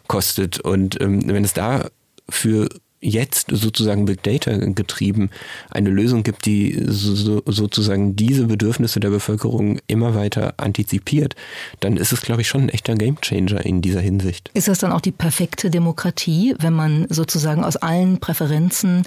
kostet. 0.07 0.59
Und 0.59 0.99
ähm, 1.01 1.21
wenn 1.27 1.43
es 1.43 1.53
da 1.53 1.89
für 2.29 2.69
jetzt 2.99 3.47
sozusagen 3.51 4.05
Big 4.05 4.23
Data 4.23 4.55
getrieben 4.57 5.29
eine 5.69 5.89
Lösung 5.89 6.23
gibt, 6.23 6.45
die 6.45 6.81
so, 6.87 7.41
sozusagen 7.45 8.15
diese 8.15 8.45
Bedürfnisse 8.45 8.99
der 8.99 9.09
Bevölkerung 9.09 9.79
immer 9.87 10.15
weiter 10.15 10.55
antizipiert, 10.57 11.35
dann 11.79 11.97
ist 11.97 12.11
es, 12.11 12.21
glaube 12.21 12.41
ich, 12.41 12.47
schon 12.47 12.63
ein 12.63 12.69
echter 12.69 12.95
Gamechanger 12.95 13.65
in 13.65 13.81
dieser 13.81 14.01
Hinsicht. 14.01 14.49
Ist 14.53 14.67
das 14.67 14.79
dann 14.79 14.91
auch 14.91 15.01
die 15.01 15.11
perfekte 15.11 15.69
Demokratie, 15.69 16.55
wenn 16.59 16.73
man 16.73 17.07
sozusagen 17.09 17.63
aus 17.63 17.77
allen 17.77 18.19
Präferenzen 18.19 19.03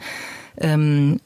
ähm, 0.58 1.20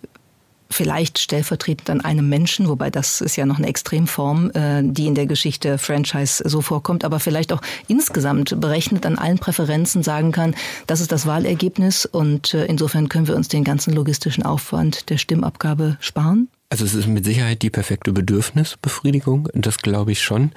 vielleicht 0.71 1.19
stellvertretend 1.19 1.91
an 1.91 2.01
einem 2.01 2.29
Menschen, 2.29 2.69
wobei 2.69 2.91
das 2.91 3.21
ist 3.21 3.37
ja 3.37 3.47
noch 3.47 3.59
eine 3.59 3.69
Extremform, 3.69 4.51
äh, 4.55 4.83
die 4.83 5.07
in 5.07 5.15
der 5.15 5.27
Geschichte 5.27 5.79
Franchise 5.79 6.43
so 6.47 6.61
vorkommt, 6.61 7.05
aber 7.05 7.21
vielleicht 7.21 7.53
auch 7.53 7.61
insgesamt 7.89 8.61
berechnet 8.61 9.07
an 9.07 9.19
allen 9.19 9.39
Präferenzen 9.39 10.03
sagen 10.03 10.33
kann, 10.33 10.55
das 10.87 11.01
ist 11.01 11.13
das 11.13 11.27
Wahlergebnis 11.27 12.07
und 12.07 12.55
äh, 12.55 12.67
insofern 12.67 13.09
können 13.09 13.29
wir 13.29 13.37
uns 13.37 13.49
den 13.49 13.65
ganzen 13.65 13.93
logistischen 13.93 14.45
Aufwand 14.45 15.11
der 15.11 15.19
Stimmabgabe 15.19 15.97
sparen? 16.01 16.49
Also 16.75 16.87
es 16.87 16.95
ist 16.95 17.07
mit 17.07 17.25
Sicherheit 17.25 17.63
die 17.63 17.71
perfekte 17.71 18.11
Bedürfnisbefriedigung, 18.11 19.49
das 19.55 19.79
glaube 19.79 20.11
ich 20.11 20.23
schon. 20.23 20.51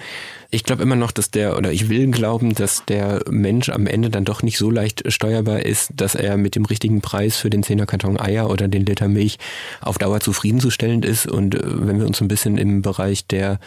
Ich 0.49 0.63
glaube 0.63 0.82
immer 0.82 0.95
noch, 0.95 1.12
dass 1.12 1.30
der, 1.30 1.58
oder 1.58 1.71
ich 1.71 1.89
will 1.89 2.10
glauben, 2.10 2.56
dass 2.56 2.86
der 2.86 3.21
Mensch 3.30 3.69
am 3.69 3.86
Ende 3.86 4.10
dann 4.10 4.25
doch 4.25 4.41
nicht 4.41 4.58
so 4.58 4.71
leicht 4.71 5.12
steuerbar 5.12 5.63
ist, 5.63 5.91
dass 5.95 6.15
er 6.15 6.38
mit 6.38 6.56
dem 6.56 6.65
richtigen 6.65 7.01
Preis 7.01 7.38
für 7.38 7.51
den 7.51 7.62
Zehnerkarton 7.62 8.19
Eier 8.19 8.49
oder 8.49 8.67
den 8.67 8.86
Liter 8.86 9.10
Milch 9.10 9.38
auf 9.82 9.99
Dauer 9.99 10.21
zufriedenzustellend 10.21 11.06
ist. 11.06 11.27
Und 11.27 11.53
äh, 11.53 11.60
wenn 11.63 11.99
wir 11.99 12.08
uns 12.08 12.19
ein 12.21 12.30
bisschen 12.30 12.58
im 12.58 12.82
Bereich 12.82 13.27
der 13.27 13.60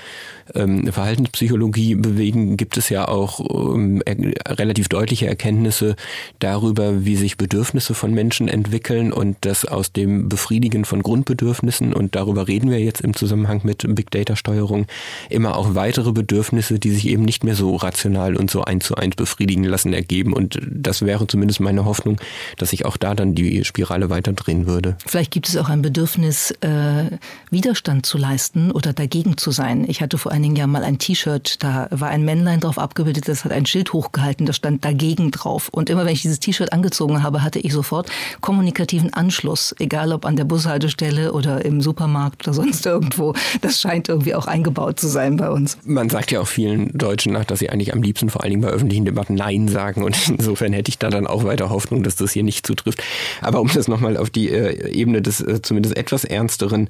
ähm, 0.54 0.90
Verhaltenspsychologie 0.90 1.96
bewegen, 1.96 2.56
gibt 2.56 2.78
es 2.78 2.88
ja 2.88 3.06
auch 3.06 3.40
ähm, 3.74 4.02
relativ 4.48 4.88
deutliche 4.88 5.28
Erkenntnisse 5.28 5.94
darüber, 6.40 7.04
wie 7.04 7.14
sich 7.16 7.36
Bedürfnisse 7.36 7.94
von 7.94 8.12
Menschen 8.12 8.48
entwickeln 8.48 9.12
und 9.12 9.36
dass 9.42 9.66
aus 9.66 9.92
dem 9.92 10.28
Befriedigen 10.28 10.84
von 10.84 11.02
Grundbedürfnissen, 11.02 11.92
und 11.92 12.16
darüber 12.16 12.39
reden 12.48 12.70
wir 12.70 12.81
jetzt 12.81 13.00
im 13.00 13.14
Zusammenhang 13.14 13.61
mit 13.64 13.85
Big 13.94 14.11
Data 14.11 14.37
Steuerung, 14.37 14.87
immer 15.29 15.57
auch 15.57 15.74
weitere 15.74 16.12
Bedürfnisse 16.12 16.79
die 16.79 16.90
sich 16.90 17.07
eben 17.07 17.24
nicht 17.24 17.44
mehr 17.44 17.55
so 17.55 17.76
rational 17.76 18.37
und 18.37 18.50
so 18.50 18.62
eins 18.62 18.87
zu 18.87 18.94
eins 18.94 19.16
befriedigen 19.16 19.64
lassen, 19.64 19.92
ergeben. 19.92 20.33
Und 20.33 20.59
das 20.70 21.03
wäre 21.03 21.26
zumindest 21.26 21.61
meine 21.61 21.85
Hoffnung, 21.85 22.20
dass 22.57 22.70
sich 22.70 22.85
auch 22.85 22.96
da 22.96 23.14
dann 23.14 23.35
die 23.35 23.64
Spirale 23.64 24.11
weiterdrehen 24.11 24.66
würde. 24.66 24.96
Vielleicht 25.07 25.31
gibt 25.31 25.48
es 25.48 25.57
auch 25.57 25.68
ein 25.68 25.83
Bedürfnis, 25.83 26.53
äh, 26.61 27.05
Widerstand 27.50 28.07
zu 28.07 28.18
leisten 28.18 28.70
oder 28.70 28.92
dagegen 28.92 29.37
zu 29.37 29.50
sein. 29.50 29.85
Ich 29.88 30.00
hatte 30.00 30.18
vor 30.18 30.33
einigen 30.33 30.57
Jahren 30.57 30.70
mal 30.70 30.85
ein 30.85 30.98
T-Shirt, 30.98 31.62
da 31.62 31.88
war 31.90 32.09
ein 32.09 32.24
Männlein 32.24 32.61
drauf 32.61 32.79
abgebildet, 32.79 33.29
das 33.29 33.44
hat 33.44 33.53
ein 33.53 33.66
Schild 33.66 33.92
hochgehalten, 33.92 34.46
da 34.46 34.53
stand 34.53 34.85
dagegen 34.85 35.31
drauf. 35.31 35.68
Und 35.70 35.90
immer 35.90 36.05
wenn 36.05 36.12
ich 36.12 36.22
dieses 36.22 36.40
T-Shirt 36.40 36.72
angezogen 36.72 37.22
habe, 37.22 37.42
hatte 37.42 37.59
ich 37.59 37.72
sofort 37.72 38.11
kommunikativen 38.40 39.12
Anschluss, 39.12 39.74
egal 39.79 40.12
ob 40.12 40.24
an 40.24 40.37
der 40.37 40.44
Bushaltestelle 40.44 41.33
oder 41.33 41.64
im 41.64 41.81
Supermarkt 41.81 42.29
oder 42.40 42.54
sonst 42.54 42.86
irgendwo. 42.86 43.34
Das 43.60 43.80
scheint 43.80 44.08
irgendwie 44.08 44.34
auch 44.34 44.46
eingebaut 44.46 45.00
zu 45.00 45.08
sein 45.08 45.36
bei 45.36 45.50
uns. 45.50 45.78
Man 45.84 46.08
sagt 46.08 46.30
ja 46.30 46.40
auch 46.40 46.48
viel 46.48 46.60
vielen 46.60 46.96
Deutschen 46.96 47.32
nach, 47.32 47.44
dass 47.46 47.60
sie 47.60 47.70
eigentlich 47.70 47.94
am 47.94 48.02
liebsten 48.02 48.28
vor 48.28 48.42
allen 48.42 48.50
Dingen 48.50 48.62
bei 48.62 48.68
öffentlichen 48.68 49.06
Debatten 49.06 49.34
Nein 49.34 49.68
sagen. 49.68 50.02
Und 50.02 50.16
insofern 50.28 50.74
hätte 50.74 50.90
ich 50.90 50.98
da 50.98 51.08
dann 51.08 51.26
auch 51.26 51.44
weiter 51.44 51.70
Hoffnung, 51.70 52.02
dass 52.02 52.16
das 52.16 52.32
hier 52.32 52.42
nicht 52.42 52.66
zutrifft. 52.66 53.02
Aber 53.40 53.60
um 53.62 53.70
das 53.72 53.88
nochmal 53.88 54.18
auf 54.18 54.28
die 54.28 54.50
äh, 54.50 54.90
Ebene 54.92 55.22
des 55.22 55.40
äh, 55.40 55.62
zumindest 55.62 55.96
etwas 55.96 56.24
ernsteren 56.24 56.88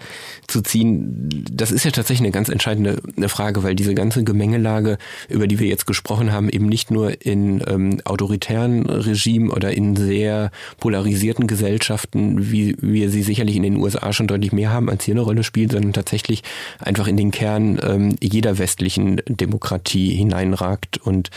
zu 0.48 0.60
ziehen, 0.60 1.44
das 1.52 1.70
ist 1.70 1.84
ja 1.84 1.92
tatsächlich 1.92 2.24
eine 2.26 2.32
ganz 2.32 2.48
entscheidende 2.48 3.00
eine 3.16 3.28
Frage, 3.28 3.62
weil 3.62 3.76
diese 3.76 3.94
ganze 3.94 4.24
Gemengelage, 4.24 4.98
über 5.28 5.46
die 5.46 5.60
wir 5.60 5.68
jetzt 5.68 5.86
gesprochen 5.86 6.32
haben, 6.32 6.48
eben 6.48 6.66
nicht 6.66 6.90
nur 6.90 7.24
in 7.24 7.62
ähm, 7.68 8.00
autoritären 8.04 8.86
Regimen 8.86 9.50
oder 9.50 9.72
in 9.72 9.94
sehr 9.94 10.50
polarisierten 10.78 11.46
Gesellschaften, 11.46 12.50
wie 12.50 12.76
wir 12.80 13.08
sie 13.08 13.22
sicherlich 13.22 13.54
in 13.54 13.62
den 13.62 13.76
USA 13.76 14.12
schon 14.12 14.26
deutlich 14.26 14.52
mehr 14.52 14.72
haben, 14.72 14.90
als 14.90 15.04
hier 15.04 15.14
eine 15.20 15.26
Rolle 15.26 15.44
spielt, 15.44 15.72
sondern 15.72 15.92
tatsächlich 15.92 16.42
einfach 16.78 17.06
in 17.06 17.16
den 17.16 17.30
Kern 17.30 17.78
ähm, 17.82 18.16
jeder 18.20 18.58
westlichen 18.58 19.20
Demokratie 19.28 20.14
hineinragt. 20.14 20.98
Und 20.98 21.30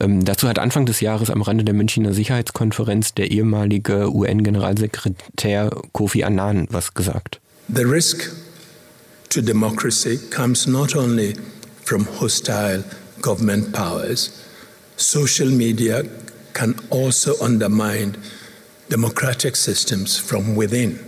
ähm, 0.00 0.24
dazu 0.24 0.48
hat 0.48 0.58
Anfang 0.58 0.86
des 0.86 1.00
Jahres 1.00 1.30
am 1.30 1.42
Rande 1.42 1.64
der 1.64 1.74
Münchner 1.74 2.12
Sicherheitskonferenz 2.12 3.14
der 3.14 3.30
ehemalige 3.30 4.12
UN-Generalsekretär 4.12 5.70
Kofi 5.92 6.24
Annan 6.24 6.66
was 6.70 6.94
gesagt. 6.94 7.40
The 7.68 7.82
risk 7.82 8.32
to 9.30 9.40
democracy 9.40 10.18
comes 10.30 10.66
not 10.66 10.94
only 10.96 11.34
from 11.84 12.06
hostile 12.20 12.84
government 13.20 13.72
powers, 13.72 14.30
social 14.96 15.50
media 15.50 16.02
can 16.54 16.74
also 16.90 17.34
undermine 17.40 18.16
democratic 18.88 19.56
systems 19.56 20.16
from 20.16 20.56
within. 20.56 20.98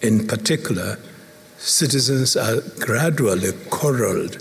In 0.00 0.26
particular, 0.26 0.98
citizens 1.64 2.36
are 2.36 2.60
gradually 2.78 3.52
corralled 3.70 4.36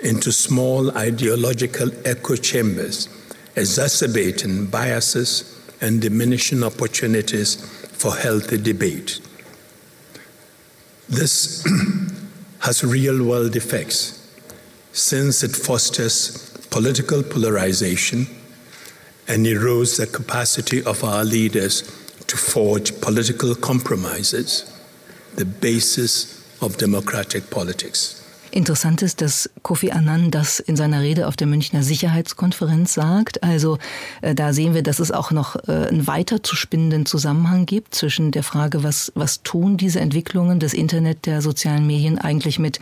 into 0.00 0.32
small 0.32 0.96
ideological 0.96 1.90
echo 2.06 2.36
chambers, 2.36 3.06
exacerbating 3.54 4.66
biases 4.66 5.62
and 5.82 6.00
diminishing 6.00 6.62
opportunities 6.64 7.56
for 7.92 8.16
healthy 8.16 8.56
debate. 8.56 9.20
This 11.06 11.62
has 12.60 12.82
real 12.82 13.22
world 13.22 13.56
effects 13.56 14.26
since 14.92 15.42
it 15.42 15.54
fosters 15.54 16.50
political 16.70 17.22
polarization 17.22 18.26
and 19.28 19.44
erodes 19.44 19.98
the 19.98 20.06
capacity 20.06 20.82
of 20.84 21.04
our 21.04 21.24
leaders 21.24 21.82
to 22.26 22.38
forge 22.38 22.98
political 23.02 23.54
compromises, 23.54 24.72
the 25.34 25.44
basis 25.44 26.43
of 26.64 26.76
democratic 26.76 27.50
politics. 27.50 28.20
Interessant 28.50 29.02
ist, 29.02 29.20
dass 29.20 29.50
Kofi 29.62 29.90
Annan 29.90 30.30
das 30.30 30.60
in 30.60 30.76
seiner 30.76 31.02
Rede 31.02 31.26
auf 31.26 31.34
der 31.34 31.48
Münchner 31.48 31.82
Sicherheitskonferenz 31.82 32.94
sagt. 32.94 33.42
Also 33.42 33.78
äh, 34.22 34.32
da 34.32 34.52
sehen 34.52 34.74
wir, 34.74 34.84
dass 34.84 35.00
es 35.00 35.10
auch 35.10 35.32
noch 35.32 35.56
äh, 35.66 35.72
einen 35.72 36.06
weiter 36.06 36.40
zu 36.42 36.54
spinnenden 36.54 37.04
Zusammenhang 37.04 37.66
gibt 37.66 37.96
zwischen 37.96 38.30
der 38.30 38.44
Frage, 38.44 38.84
was, 38.84 39.10
was 39.16 39.42
tun 39.42 39.76
diese 39.76 39.98
Entwicklungen 39.98 40.60
des 40.60 40.72
Internet, 40.72 41.26
der 41.26 41.42
sozialen 41.42 41.84
Medien 41.84 42.16
eigentlich 42.16 42.60
mit 42.60 42.78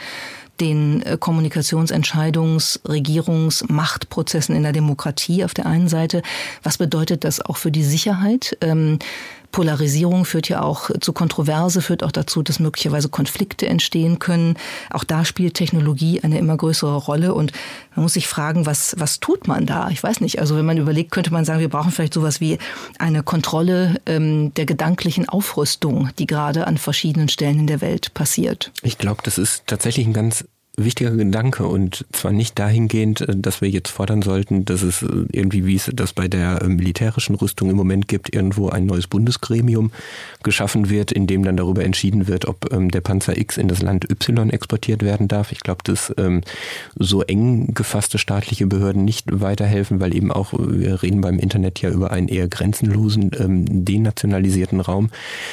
den 0.61 1.01
äh, 1.03 1.17
Kommunikationsentscheidungs-, 1.19 2.81
Regierungs-, 2.85 3.65
Machtprozessen 3.73 4.55
in 4.55 4.65
der 4.65 4.73
Demokratie 4.73 5.43
auf 5.43 5.55
der 5.55 5.65
einen 5.65 5.89
Seite. 5.89 6.21
Was 6.63 6.77
bedeutet 6.77 7.25
das 7.25 7.41
auch 7.41 7.57
für 7.57 7.73
die 7.73 7.85
Sicherheit? 7.85 8.59
Polarisierung 9.53 10.25
führt 10.25 10.49
ja 10.49 10.63
auch 10.63 10.91
zu 11.01 11.13
Kontroverse, 11.13 11.83
führt 11.83 12.03
auch 12.03 12.11
dazu, 12.11 12.43
dass 12.43 12.59
möglicherweise 12.59 13.09
Konflikte 13.09 13.69
entstehen 13.69 14.19
können. 14.19 14.57
Auch 14.91 15.05
da 15.05 15.25
spielt 15.25 15.55
Technologie 15.55 16.21
eine 16.23 16.39
immer 16.39 16.57
größere 16.57 16.97
Rolle 16.97 17.35
und 17.35 17.53
man 17.95 18.03
muss 18.03 18.15
sich 18.15 18.27
fragen, 18.27 18.67
was, 18.67 18.95
was 18.99 19.21
tut 19.21 19.47
man 19.47 19.67
da? 19.67 19.91
Ich 19.91 20.03
weiß 20.03 20.21
nicht. 20.21 20.41
Also 20.41 20.57
wenn 20.57 20.65
man 20.65 20.79
überlegt, 20.79 21.11
könnte 21.11 21.33
man 21.33 21.45
sagen, 21.45 21.61
wir 21.61 21.69
brauchen 21.69 21.93
vielleicht 21.93 22.15
sowas 22.15 22.41
wie 22.41 22.59
eine 22.99 23.23
Kontrolle 23.23 24.01
ähm, 24.07 24.53
der 24.55 24.67
gedanklichen 24.67 25.29
Aufrüstung, 25.29 26.09
die 26.19 26.27
gerade 26.27 26.67
an 26.67 26.79
verschiedenen 26.79 27.29
Stellen 27.29 27.61
in 27.61 27.67
der 27.67 27.81
Welt 27.81 28.15
passiert. 28.15 28.73
Ich 28.83 28.99
glaube, 28.99 29.21
das 29.23 29.39
ist 29.39 29.67
tatsächlich 29.67 30.07
ein 30.07 30.13
ganz 30.13 30.45
wichtiger 30.77 31.11
Gedanke 31.11 31.67
und 31.67 32.07
zwar 32.13 32.33
nicht 32.33 32.59
dahingehend, 32.59 33.21
äh, 33.21 33.37
dass 33.37 33.61
wir 33.61 33.69
jetzt 33.69 33.91
fordern 33.91 34.23
sollten, 34.23 34.65
dass 34.65 34.83
es 34.83 35.03
äh, 35.03 35.07
irgendwie, 35.31 35.67
wie 35.67 35.77
es 35.77 35.91
das 35.93 36.15
bei 36.15 36.29
der 36.29 36.63
äh, 36.63 36.69
militärischen 36.69 37.35
Rüstung 37.35 37.69
im 37.69 37.77
Moment 37.77 38.09
gibt, 38.09 38.35
irgendwo 38.35 38.71
ein 38.71 38.87
neues 38.87 39.07
Bundesgremium 39.07 39.93
geschaffen 40.43 40.89
wird, 40.89 41.13
in 41.13 41.27
dem 41.27 41.43
dann 41.43 41.59
darüber 41.59 41.85
entschieden 41.85 42.27
wird, 42.27 42.47
ob 42.47 42.73
ähm, 42.73 42.91
der 42.91 43.03
Panzer 43.03 43.37
X 43.37 43.59
in 43.59 43.69
das 43.69 43.83
Land 43.83 44.11
Y 44.11 44.49
exportiert 44.49 45.03
werden 45.03 45.29
darf. 45.29 45.53
Ich 45.53 45.61
glaube, 45.61 45.83
dass 45.85 46.13
ähm, 46.17 46.41
so 46.97 47.23
eng 47.23 47.75
gefasste 47.75 48.19
staatliche 48.19 48.67
Behörden 48.67 49.05
nicht 49.05 49.27
weiterhelfen, 49.31 50.01
weil 50.01 50.17
eben 50.17 50.33
auch, 50.33 50.55
wir 50.55 51.03
reden 51.03 51.21
beim 51.21 51.39
Internet 51.39 51.83
ja 51.83 51.91
über 51.91 52.13
einen 52.13 52.29
eher 52.29 52.49
grenzenlosen, 52.49 53.31
ähm, 53.39 53.85
denationalisierten 53.85 54.81
Raum. 54.81 55.11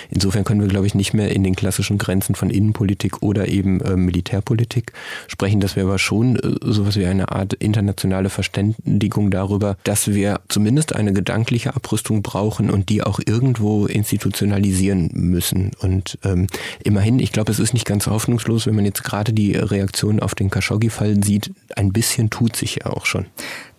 Insofern 0.10 0.46
können 0.46 0.62
wir, 0.62 0.70
glaube 0.70 0.88
ich, 0.88 0.96
nicht 0.96 1.14
mehr 1.14 1.32
in 1.32 1.44
den 1.44 1.56
klassischen 1.56 1.98
Grenzen 1.98 2.36
von 2.36 2.50
Innenpolitik 2.50 3.22
oder 3.22 3.48
eben 3.48 3.80
Militärpolitik 4.06 4.94
sprechen, 5.28 5.60
dass 5.60 5.76
wir 5.76 5.84
aber 5.84 6.00
schon 6.00 6.36
äh, 6.38 6.56
sowas 6.62 6.96
wie 6.96 7.06
eine 7.06 7.32
Art 7.32 7.54
internationale 7.54 8.30
Verständigung 8.30 9.32
darüber, 9.32 9.78
dass 9.84 10.08
wir 10.10 10.42
zumindest 10.48 10.96
eine 10.96 11.14
gedankliche 11.14 11.76
Abrüstung 11.76 12.22
brauchen 12.22 12.70
und 12.70 12.90
die 12.90 13.04
auch 13.04 13.20
irgendwo 13.26 13.86
institutionalisieren 13.86 15.10
müssen. 15.14 15.72
Und 15.80 16.18
ähm, 16.24 16.48
immerhin, 16.84 17.20
ich 17.20 17.32
glaube, 17.32 17.52
es 17.52 17.60
ist 17.60 17.74
nicht 17.74 17.86
ganz 17.86 18.08
hoffnungslos, 18.08 18.68
wenn 18.68 18.76
man 18.76 18.86
jetzt 18.86 19.04
gerade 19.04 19.34
die 19.34 19.56
Reaktion 19.56 20.20
auf 20.20 20.36
den 20.36 20.50
Khashoggi-Fall 20.50 21.24
sieht, 21.24 21.52
ein 21.76 21.92
bisschen 21.92 22.30
tut 22.30 22.56
sich 22.56 22.76
ja 22.76 22.88
auch 22.88 23.06
schon. 23.06 23.26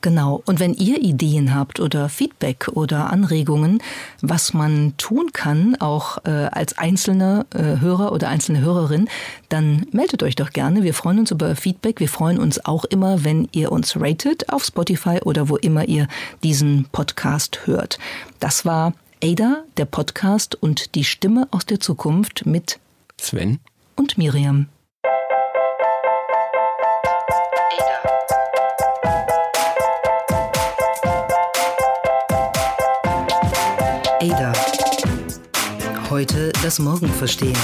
Genau. 0.03 0.43
Und 0.47 0.61
wenn 0.61 0.73
ihr 0.75 1.03
Ideen 1.03 1.55
habt 1.55 1.79
oder 1.79 2.09
Feedback 2.09 2.69
oder 2.73 3.11
Anregungen, 3.11 3.83
was 4.23 4.55
man 4.55 4.95
tun 4.97 5.31
kann, 5.33 5.77
auch 5.77 6.25
äh, 6.25 6.31
als 6.31 6.79
einzelner 6.79 7.45
äh, 7.53 7.81
Hörer 7.81 8.13
oder 8.13 8.29
einzelne 8.29 8.61
Hörerin, 8.61 9.09
dann 9.51 9.87
meldet 9.93 10.23
euch 10.23 10.37
doch 10.37 10.51
gerne. 10.51 10.83
Wir 10.83 10.95
freuen 10.95 11.19
uns 11.19 11.31
über 11.31 11.55
Feedback. 11.55 12.01
Wir 12.01 12.09
freuen 12.09 12.39
uns 12.39 12.65
auch 12.65 12.85
immer, 12.85 13.25
wenn 13.25 13.49
ihr 13.53 13.73
uns 13.73 14.01
ratet 14.01 14.51
auf 14.51 14.65
Spotify 14.65 15.21
oder 15.23 15.49
wo 15.51 15.57
immer 15.57 15.87
ihr 15.87 16.09
diesen 16.43 16.87
Podcast 16.93 17.67
hört. 17.67 17.99
Das 18.39 18.65
war 18.65 18.95
Ada, 19.23 19.65
der 19.77 19.85
Podcast 19.85 20.55
und 20.55 20.95
die 20.95 21.05
Stimme 21.05 21.47
aus 21.51 21.67
der 21.67 21.79
Zukunft 21.79 22.47
mit 22.47 22.79
Sven 23.19 23.59
und 23.97 24.17
Miriam. 24.17 24.67
Heute 36.11 36.51
das 36.65 36.81
Morgen 36.81 37.07
verstehen. 37.07 37.57